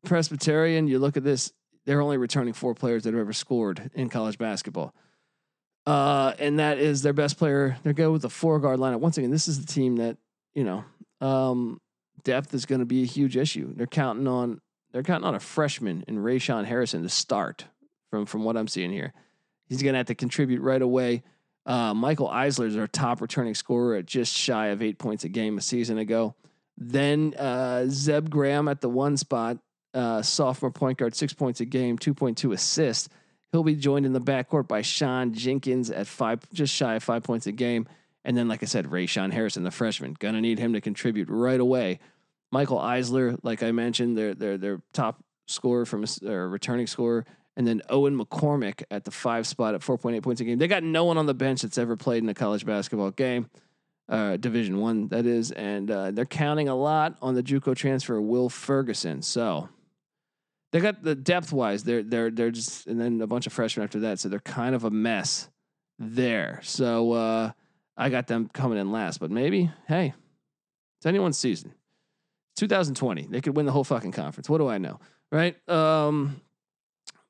Presbyterian, 0.06 0.88
you 0.88 1.00
look 1.00 1.18
at 1.18 1.24
this, 1.24 1.52
they're 1.86 2.02
only 2.02 2.18
returning 2.18 2.54
four 2.54 2.74
players 2.74 3.04
that 3.04 3.14
have 3.14 3.20
ever 3.20 3.34
scored 3.34 3.92
in 3.94 4.10
college 4.10 4.38
basketball. 4.38 4.94
Uh, 5.86 6.34
and 6.40 6.60
that 6.60 6.78
is 6.78 7.02
their 7.02 7.14
best 7.14 7.38
player. 7.38 7.78
They're 7.84 7.94
good 7.94 8.12
with 8.12 8.22
the 8.22 8.30
four 8.30 8.60
guard 8.60 8.80
lineup. 8.80 9.00
Once 9.00 9.18
again, 9.18 9.32
this 9.32 9.48
is 9.48 9.60
the 9.60 9.72
team 9.72 9.98
that, 9.98 10.18
you 10.54 10.64
know, 10.64 10.86
um, 11.26 11.80
depth 12.24 12.54
is 12.54 12.66
going 12.66 12.80
to 12.80 12.86
be 12.86 13.04
a 13.04 13.06
huge 13.06 13.38
issue. 13.38 13.74
They're 13.76 13.88
counting 13.88 14.28
on 14.28 14.60
they're 14.92 15.04
counting 15.04 15.28
on 15.28 15.36
a 15.36 15.40
freshman 15.40 16.04
in 16.08 16.18
Rayshon 16.18 16.66
Harrison 16.66 17.04
to 17.04 17.10
start 17.10 17.66
from 18.10 18.26
from 18.26 18.44
what 18.44 18.58
I'm 18.58 18.68
seeing 18.68 18.92
here. 18.92 19.14
He's 19.68 19.82
going 19.82 19.94
to 19.94 19.98
have 19.98 20.08
to 20.08 20.16
contribute 20.16 20.62
right 20.62 20.82
away. 20.82 21.24
Uh, 21.66 21.94
Michael 21.94 22.30
Eisler 22.30 22.68
is 22.68 22.78
our 22.78 22.88
top 22.88 23.22
returning 23.22 23.54
scorer 23.54 23.96
at 23.96 24.06
just 24.06 24.34
shy 24.34 24.68
of 24.68 24.82
eight 24.82 24.98
points 24.98 25.24
a 25.26 25.30
game 25.30 25.58
a 25.58 25.62
season 25.62 25.98
ago. 25.98 26.36
Then 26.78 27.34
uh, 27.34 27.86
Zeb 27.90 28.30
Graham 28.30 28.68
at 28.68 28.82
the 28.82 28.90
one 28.90 29.18
spot, 29.18 29.58
uh, 29.94 30.22
sophomore 30.22 30.72
point 30.72 30.98
guard, 30.98 31.16
six 31.16 31.34
points 31.34 31.60
a 31.60 31.66
game, 31.66 31.98
2.2 31.98 32.54
assists. 32.54 33.10
He'll 33.52 33.64
be 33.64 33.76
joined 33.76 34.06
in 34.06 34.14
the 34.14 34.22
backcourt 34.22 34.68
by 34.68 34.82
Sean 34.82 35.34
Jenkins 35.34 35.90
at 35.90 36.08
five, 36.08 36.42
just 36.54 36.74
shy 36.74 36.96
of 36.96 37.04
five 37.04 37.24
points 37.24 37.48
a 37.48 37.52
game. 37.52 37.88
And 38.24 38.36
then, 38.36 38.48
like 38.48 38.62
I 38.62 38.66
said, 38.66 38.92
Ray 38.92 39.06
Sean 39.06 39.32
Harrison, 39.32 39.64
the 39.64 39.72
freshman, 39.72 40.16
gonna 40.20 40.42
need 40.42 40.60
him 40.60 40.74
to 40.74 40.82
contribute 40.82 41.30
right 41.30 41.60
away. 41.60 42.00
Michael 42.52 42.78
Eisler, 42.78 43.40
like 43.44 43.64
I 43.64 43.72
mentioned, 43.72 44.18
their 44.18 44.34
their 44.34 44.58
their 44.58 44.82
top 44.94 45.24
scorer 45.48 45.86
from 45.86 46.06
or 46.26 46.50
returning 46.50 46.88
scorer, 46.88 47.26
and 47.58 47.68
then 47.68 47.82
Owen 47.90 48.18
McCormick 48.18 48.84
at 48.92 49.04
the 49.04 49.12
five 49.12 49.48
spot 49.48 49.74
at 49.74 49.82
4.8 49.82 50.22
points 50.22 50.40
a 50.40 50.44
game. 50.44 50.60
They 50.60 50.68
got 50.68 50.84
no 50.84 51.04
one 51.06 51.18
on 51.18 51.26
the 51.26 51.34
bench 51.34 51.64
that's 51.64 51.80
ever 51.80 51.98
played 51.98 52.22
in 52.22 52.30
a 52.30 52.36
college 52.36 52.68
basketball 52.68 53.10
game, 53.10 53.50
uh, 54.08 54.38
Division 54.38 54.80
One 54.80 55.08
that 55.08 55.26
is, 55.26 55.52
and 55.52 55.90
uh, 55.90 56.12
they're 56.12 56.26
counting 56.26 56.70
a 56.70 56.76
lot 56.76 57.18
on 57.20 57.34
the 57.34 57.42
JUCO 57.42 57.76
transfer 57.76 58.22
Will 58.22 58.48
Ferguson. 58.48 59.24
So 59.24 59.70
they 60.72 60.80
got 60.80 61.04
the 61.04 61.16
depth 61.16 61.52
wise, 61.52 61.84
they're 61.84 62.04
they're 62.04 62.30
they're 62.30 62.52
just, 62.52 62.86
and 62.86 63.02
then 63.02 63.20
a 63.22 63.28
bunch 63.28 63.48
of 63.48 63.54
freshmen 63.54 63.84
after 63.84 64.02
that, 64.02 64.20
so 64.20 64.30
they're 64.30 64.40
kind 64.40 64.76
of 64.76 64.84
a 64.84 64.92
mess 64.92 65.50
there. 65.98 66.60
So 66.62 67.14
uh, 67.14 67.52
I 67.98 68.10
got 68.10 68.28
them 68.28 68.52
coming 68.54 68.78
in 68.78 68.92
last, 68.92 69.20
but 69.20 69.32
maybe 69.32 69.72
hey, 69.88 70.14
it's 71.00 71.08
anyone's 71.08 71.40
season. 71.40 71.74
2020, 72.58 73.28
they 73.32 73.42
could 73.42 73.56
win 73.56 73.66
the 73.66 73.72
whole 73.72 73.84
fucking 73.84 74.12
conference. 74.12 74.48
What 74.48 74.60
do 74.60 74.68
I 74.68 74.78
know, 74.78 75.00
right? 75.32 75.56
Um, 75.70 76.42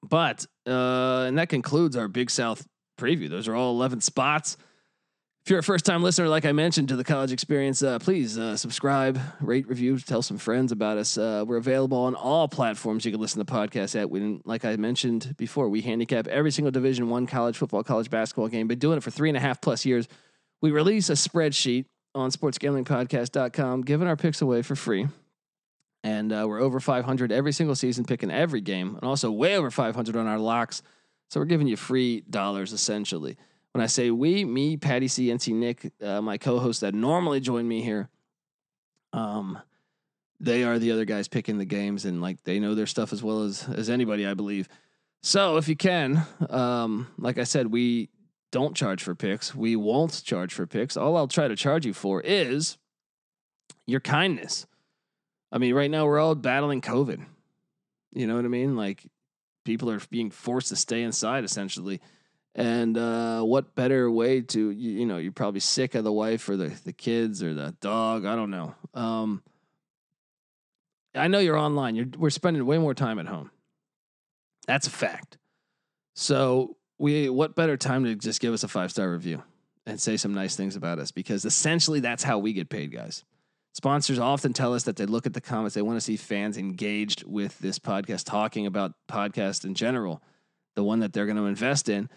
but 0.04 0.46
uh, 0.66 1.26
and 1.28 1.38
that 1.38 1.50
concludes 1.50 1.96
our 1.96 2.08
Big 2.08 2.30
South 2.30 2.66
preview. 3.00 3.30
Those 3.30 3.48
are 3.48 3.56
all 3.56 3.72
11 3.76 4.02
spots. 4.02 4.58
If 5.48 5.52
you're 5.52 5.60
a 5.60 5.64
first 5.64 5.86
time 5.86 6.04
listener, 6.04 6.28
like 6.28 6.44
I 6.44 6.52
mentioned 6.52 6.90
to 6.90 6.98
the 6.98 7.06
college 7.06 7.32
experience, 7.32 7.82
uh, 7.82 8.00
please 8.00 8.38
uh, 8.38 8.58
subscribe, 8.58 9.18
rate, 9.40 9.66
review, 9.70 9.98
tell 9.98 10.22
some 10.22 10.38
friends 10.38 10.74
about 10.74 10.98
us. 10.98 11.18
Uh, 11.18 11.46
we're 11.48 11.56
available 11.56 12.00
on 12.00 12.16
all 12.16 12.50
platforms 12.50 13.06
you 13.06 13.14
can 13.14 13.22
listen 13.22 13.44
to 13.46 13.50
podcasts 13.50 13.98
at. 13.98 14.10
We, 14.10 14.42
like 14.44 14.66
I 14.66 14.76
mentioned 14.76 15.36
before, 15.38 15.70
we 15.70 15.80
handicap 15.80 16.28
every 16.28 16.52
single 16.52 16.72
Division 16.72 17.08
One 17.10 17.28
college 17.28 17.56
football, 17.56 17.82
college 17.82 18.10
basketball 18.10 18.50
game. 18.50 18.68
Been 18.68 18.78
doing 18.78 18.98
it 18.98 19.04
for 19.04 19.12
three 19.12 19.30
and 19.30 19.38
a 19.38 19.40
half 19.40 19.62
plus 19.62 19.86
years. 19.86 20.10
We 20.62 20.72
release 20.72 21.10
a 21.10 21.14
spreadsheet 21.14 21.86
on 22.14 22.30
sportsgamblingpodcast.com, 22.32 23.84
giving 23.84 24.08
our 24.10 24.18
picks 24.18 24.42
away 24.42 24.64
for 24.64 24.76
free. 24.76 25.08
And 26.08 26.32
uh, 26.32 26.46
we're 26.48 26.62
over 26.62 26.80
500 26.80 27.34
every 27.34 27.52
single 27.52 27.76
season, 27.76 28.06
picking 28.06 28.32
every 28.32 28.62
game, 28.62 28.96
and 28.96 29.04
also 29.04 29.30
way 29.30 29.58
over 29.58 29.70
500 29.70 30.16
on 30.16 30.26
our 30.26 30.40
locks. 30.40 30.82
So 31.28 31.42
we're 31.42 31.48
giving 31.48 31.68
you 31.68 31.76
free 31.76 32.22
dollars 32.30 32.72
essentially. 32.72 33.36
When 33.74 33.84
I 33.84 33.88
say 33.88 34.10
we, 34.10 34.46
me, 34.46 34.78
Patty 34.78 35.10
C, 35.10 35.28
NC 35.28 35.54
Nick, 35.54 35.92
uh, 36.02 36.22
my 36.22 36.38
co-hosts 36.38 36.80
that 36.80 36.94
normally 36.94 37.42
join 37.42 37.68
me 37.68 37.82
here, 37.82 38.08
um, 39.12 39.60
they 40.40 40.64
are 40.64 40.80
the 40.80 40.94
other 40.94 41.04
guys 41.04 41.28
picking 41.28 41.58
the 41.58 41.66
games, 41.66 42.06
and 42.06 42.22
like 42.22 42.42
they 42.46 42.58
know 42.58 42.74
their 42.74 42.86
stuff 42.86 43.12
as 43.12 43.22
well 43.22 43.44
as 43.44 43.68
as 43.68 43.90
anybody, 43.90 44.26
I 44.26 44.34
believe. 44.34 44.70
So 45.22 45.58
if 45.58 45.68
you 45.68 45.76
can, 45.76 46.26
um, 46.50 47.08
like 47.18 47.38
I 47.38 47.44
said, 47.44 47.68
we 47.68 48.08
don't 48.52 48.78
charge 48.78 49.04
for 49.04 49.14
picks. 49.14 49.54
We 49.54 49.76
won't 49.76 50.24
charge 50.24 50.54
for 50.54 50.66
picks. 50.66 50.96
All 50.96 51.18
I'll 51.18 51.28
try 51.28 51.50
to 51.50 51.56
charge 51.58 51.86
you 51.86 51.94
for 51.94 52.22
is 52.22 52.78
your 53.86 54.00
kindness. 54.00 54.68
I 55.52 55.58
mean, 55.58 55.74
right 55.74 55.90
now 55.90 56.06
we're 56.06 56.20
all 56.20 56.36
battling 56.36 56.82
COVID. 56.82 57.26
You 58.14 58.28
know 58.28 58.36
what 58.36 58.46
I 58.46 58.50
mean? 58.50 58.76
Like 58.76 59.06
people 59.64 59.90
are 59.90 60.00
being 60.10 60.32
forced 60.32 60.70
to 60.70 60.76
stay 60.76 61.04
inside 61.04 61.44
essentially. 61.44 62.02
And 62.56 62.98
uh, 62.98 63.44
what 63.44 63.76
better 63.76 64.10
way 64.10 64.42
to 64.42 64.72
you, 64.72 64.92
you, 64.92 65.06
know 65.06 65.18
you're 65.18 65.32
probably 65.32 65.60
sick 65.60 65.94
of 65.94 66.04
the 66.04 66.12
wife 66.12 66.50
or 66.50 66.58
the 66.58 66.70
the 66.86 66.94
kids 66.94 67.44
or 67.44 67.54
the 67.54 67.76
dog 67.82 68.26
I 68.26 68.36
don't 68.36 68.50
know. 68.50 68.74
Um, 68.96 69.44
I 71.14 71.28
know 71.28 71.40
you're 71.40 71.58
online. 71.58 71.96
You're 71.96 72.08
we're 72.18 72.32
spending 72.32 72.66
way 72.66 72.80
more 72.80 72.96
time 72.96 73.20
at 73.20 73.28
home. 73.28 73.52
That's 74.66 74.88
a 74.88 74.92
fact. 74.92 75.38
So 76.16 76.78
we 76.98 77.30
what 77.30 77.56
better 77.56 77.78
time 77.78 78.06
to 78.06 78.16
just 78.16 78.42
give 78.42 78.54
us 78.54 78.64
a 78.64 78.68
five 78.68 78.92
star 78.92 79.12
review 79.12 79.44
and 79.86 80.02
say 80.02 80.18
some 80.18 80.34
nice 80.34 80.56
things 80.56 80.76
about 80.76 80.98
us 80.98 81.12
because 81.12 81.46
essentially 81.46 82.00
that's 82.00 82.24
how 82.24 82.40
we 82.40 82.54
get 82.54 82.70
paid, 82.70 82.92
guys. 82.92 83.24
Sponsors 83.78 84.18
often 84.18 84.54
tell 84.54 84.74
us 84.74 84.86
that 84.86 84.96
they 84.96 85.06
look 85.06 85.28
at 85.28 85.34
the 85.34 85.40
comments, 85.40 85.76
they 85.76 85.84
want 85.84 85.98
to 85.98 86.02
see 86.02 86.18
fans 86.18 86.58
engaged 86.58 87.24
with 87.28 87.60
this 87.60 87.78
podcast, 87.78 88.24
talking 88.26 88.66
about 88.66 88.94
podcast 89.08 89.66
in 89.66 89.76
general, 89.76 90.20
the 90.76 90.84
one 90.84 91.02
that 91.02 91.14
they're 91.14 91.28
going 91.28 91.38
to 91.38 91.46
invest 91.46 91.88
in. 91.88 92.10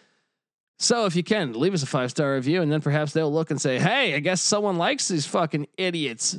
So 0.78 1.04
if 1.04 1.14
you 1.14 1.22
can, 1.22 1.52
leave 1.52 1.74
us 1.74 1.82
a 1.82 1.86
five 1.86 2.10
star 2.10 2.32
review, 2.32 2.62
and 2.62 2.72
then 2.72 2.80
perhaps 2.80 3.12
they'll 3.12 3.30
look 3.30 3.50
and 3.50 3.60
say, 3.60 3.78
hey, 3.78 4.14
I 4.14 4.20
guess 4.20 4.40
someone 4.40 4.78
likes 4.78 5.08
these 5.08 5.26
fucking 5.26 5.66
idiots. 5.76 6.34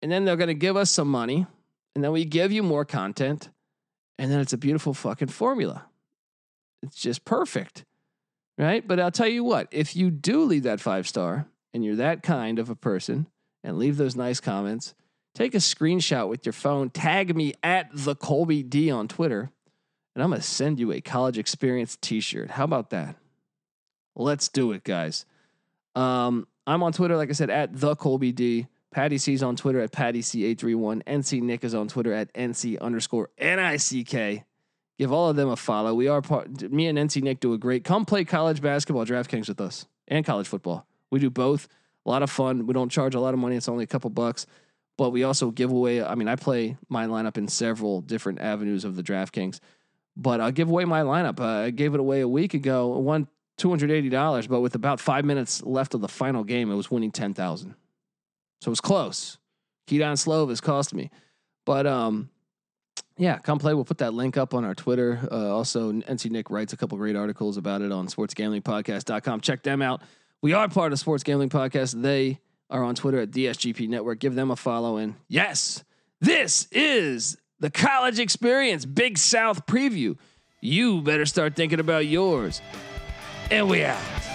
And 0.00 0.12
then 0.12 0.24
they're 0.24 0.36
going 0.36 0.46
to 0.46 0.54
give 0.54 0.76
us 0.76 0.92
some 0.92 1.08
money, 1.08 1.44
and 1.96 2.04
then 2.04 2.12
we 2.12 2.24
give 2.24 2.52
you 2.52 2.62
more 2.62 2.84
content, 2.84 3.50
and 4.16 4.30
then 4.30 4.38
it's 4.38 4.52
a 4.52 4.58
beautiful 4.58 4.94
fucking 4.94 5.26
formula. 5.26 5.86
It's 6.84 6.94
just 6.94 7.24
perfect. 7.24 7.84
Right. 8.56 8.86
But 8.86 9.00
I'll 9.00 9.10
tell 9.10 9.26
you 9.26 9.42
what, 9.42 9.66
if 9.72 9.96
you 9.96 10.12
do 10.12 10.44
leave 10.44 10.62
that 10.62 10.80
five 10.80 11.08
star 11.08 11.48
and 11.74 11.84
you're 11.84 11.96
that 11.96 12.22
kind 12.22 12.60
of 12.60 12.70
a 12.70 12.76
person 12.76 13.26
and 13.62 13.78
leave 13.78 13.96
those 13.96 14.16
nice 14.16 14.40
comments, 14.40 14.94
take 15.34 15.54
a 15.54 15.58
screenshot 15.58 16.28
with 16.28 16.44
your 16.44 16.52
phone, 16.52 16.90
tag 16.90 17.34
me 17.34 17.54
at 17.62 17.88
the 17.92 18.14
Colby 18.14 18.62
D 18.62 18.90
on 18.90 19.08
Twitter, 19.08 19.50
and 20.14 20.22
I'm 20.22 20.30
going 20.30 20.40
to 20.40 20.46
send 20.46 20.78
you 20.78 20.92
a 20.92 21.00
college 21.00 21.38
experience 21.38 21.96
t 22.00 22.20
shirt. 22.20 22.50
How 22.50 22.64
about 22.64 22.90
that? 22.90 23.16
Let's 24.14 24.48
do 24.48 24.72
it, 24.72 24.84
guys. 24.84 25.24
Um, 25.94 26.46
I'm 26.66 26.82
on 26.82 26.92
Twitter, 26.92 27.16
like 27.16 27.30
I 27.30 27.32
said, 27.32 27.50
at 27.50 27.78
the 27.78 27.96
Colby 27.96 28.32
D. 28.32 28.66
Patty 28.92 29.16
C's 29.16 29.42
on 29.42 29.56
Twitter 29.56 29.80
at 29.80 29.90
Patty 29.90 30.20
C831. 30.20 31.02
NC 31.04 31.40
Nick 31.40 31.64
is 31.64 31.74
on 31.74 31.88
Twitter 31.88 32.12
at 32.12 32.32
NC 32.34 32.78
underscore 32.78 33.30
N-I-C-K. 33.38 34.44
Give 34.98 35.12
all 35.12 35.30
of 35.30 35.36
them 35.36 35.48
a 35.48 35.56
follow. 35.56 35.94
We 35.94 36.08
are 36.08 36.20
part, 36.20 36.70
me 36.70 36.86
and 36.86 36.98
NC 36.98 37.22
Nick 37.22 37.40
do 37.40 37.54
a 37.54 37.58
great, 37.58 37.84
come 37.84 38.04
play 38.04 38.24
college 38.24 38.60
basketball 38.60 39.06
DraftKings 39.06 39.48
with 39.48 39.60
us 39.62 39.86
and 40.06 40.26
college 40.26 40.46
football. 40.46 40.86
We 41.10 41.20
do 41.20 41.30
both. 41.30 41.68
A 42.04 42.10
lot 42.10 42.22
of 42.22 42.30
fun. 42.30 42.66
We 42.66 42.74
don't 42.74 42.90
charge 42.90 43.14
a 43.14 43.20
lot 43.20 43.34
of 43.34 43.40
money. 43.40 43.56
It's 43.56 43.68
only 43.68 43.84
a 43.84 43.88
couple 43.88 44.10
bucks, 44.10 44.46
but 44.98 45.10
we 45.10 45.24
also 45.24 45.50
give 45.50 45.70
away. 45.70 46.02
I 46.02 46.14
mean, 46.14 46.28
I 46.28 46.36
play 46.36 46.76
my 46.88 47.06
lineup 47.06 47.36
in 47.36 47.48
several 47.48 48.00
different 48.00 48.40
avenues 48.40 48.84
of 48.84 48.96
the 48.96 49.02
DraftKings, 49.02 49.60
but 50.16 50.40
I'll 50.40 50.52
give 50.52 50.68
away 50.68 50.84
my 50.84 51.02
lineup. 51.02 51.40
Uh, 51.40 51.64
I 51.66 51.70
gave 51.70 51.94
it 51.94 52.00
away 52.00 52.20
a 52.20 52.28
week 52.28 52.54
ago. 52.54 52.88
One 52.98 53.28
$280, 53.58 54.48
but 54.48 54.60
with 54.60 54.74
about 54.74 55.00
five 55.00 55.24
minutes 55.24 55.62
left 55.62 55.94
of 55.94 56.00
the 56.00 56.08
final 56.08 56.42
game, 56.42 56.70
it 56.70 56.74
was 56.74 56.90
winning 56.90 57.12
10,000. 57.12 57.74
So 58.60 58.68
it 58.68 58.70
was 58.70 58.80
close. 58.80 59.38
Kedon 59.86 60.16
Slovis 60.16 60.62
cost 60.62 60.94
me. 60.94 61.10
But 61.64 61.86
um, 61.86 62.30
yeah, 63.16 63.38
come 63.38 63.58
play. 63.58 63.74
We'll 63.74 63.84
put 63.84 63.98
that 63.98 64.14
link 64.14 64.36
up 64.36 64.54
on 64.54 64.64
our 64.64 64.74
Twitter. 64.74 65.20
Uh, 65.30 65.54
also, 65.54 65.92
NC 65.92 66.30
Nick 66.30 66.50
writes 66.50 66.72
a 66.72 66.76
couple 66.76 66.98
great 66.98 67.16
articles 67.16 67.56
about 67.56 67.82
it 67.82 67.92
on 67.92 68.06
sportsgamblingpodcast.com. 68.06 69.40
Check 69.40 69.62
them 69.62 69.82
out. 69.82 70.02
We 70.42 70.54
are 70.54 70.68
part 70.68 70.86
of 70.86 70.90
the 70.90 70.96
Sports 70.96 71.22
Gambling 71.22 71.50
Podcast. 71.50 72.02
They 72.02 72.40
are 72.68 72.82
on 72.82 72.96
Twitter 72.96 73.20
at 73.20 73.30
DSGP 73.30 73.88
Network. 73.88 74.18
Give 74.18 74.34
them 74.34 74.50
a 74.50 74.56
follow. 74.56 74.96
And 74.96 75.14
yes, 75.28 75.84
this 76.20 76.66
is 76.72 77.36
the 77.60 77.70
college 77.70 78.18
experience 78.18 78.84
Big 78.84 79.18
South 79.18 79.66
preview. 79.66 80.16
You 80.60 81.00
better 81.00 81.26
start 81.26 81.54
thinking 81.54 81.78
about 81.78 82.06
yours. 82.06 82.60
And 83.52 83.68
we 83.68 83.84
out. 83.84 84.31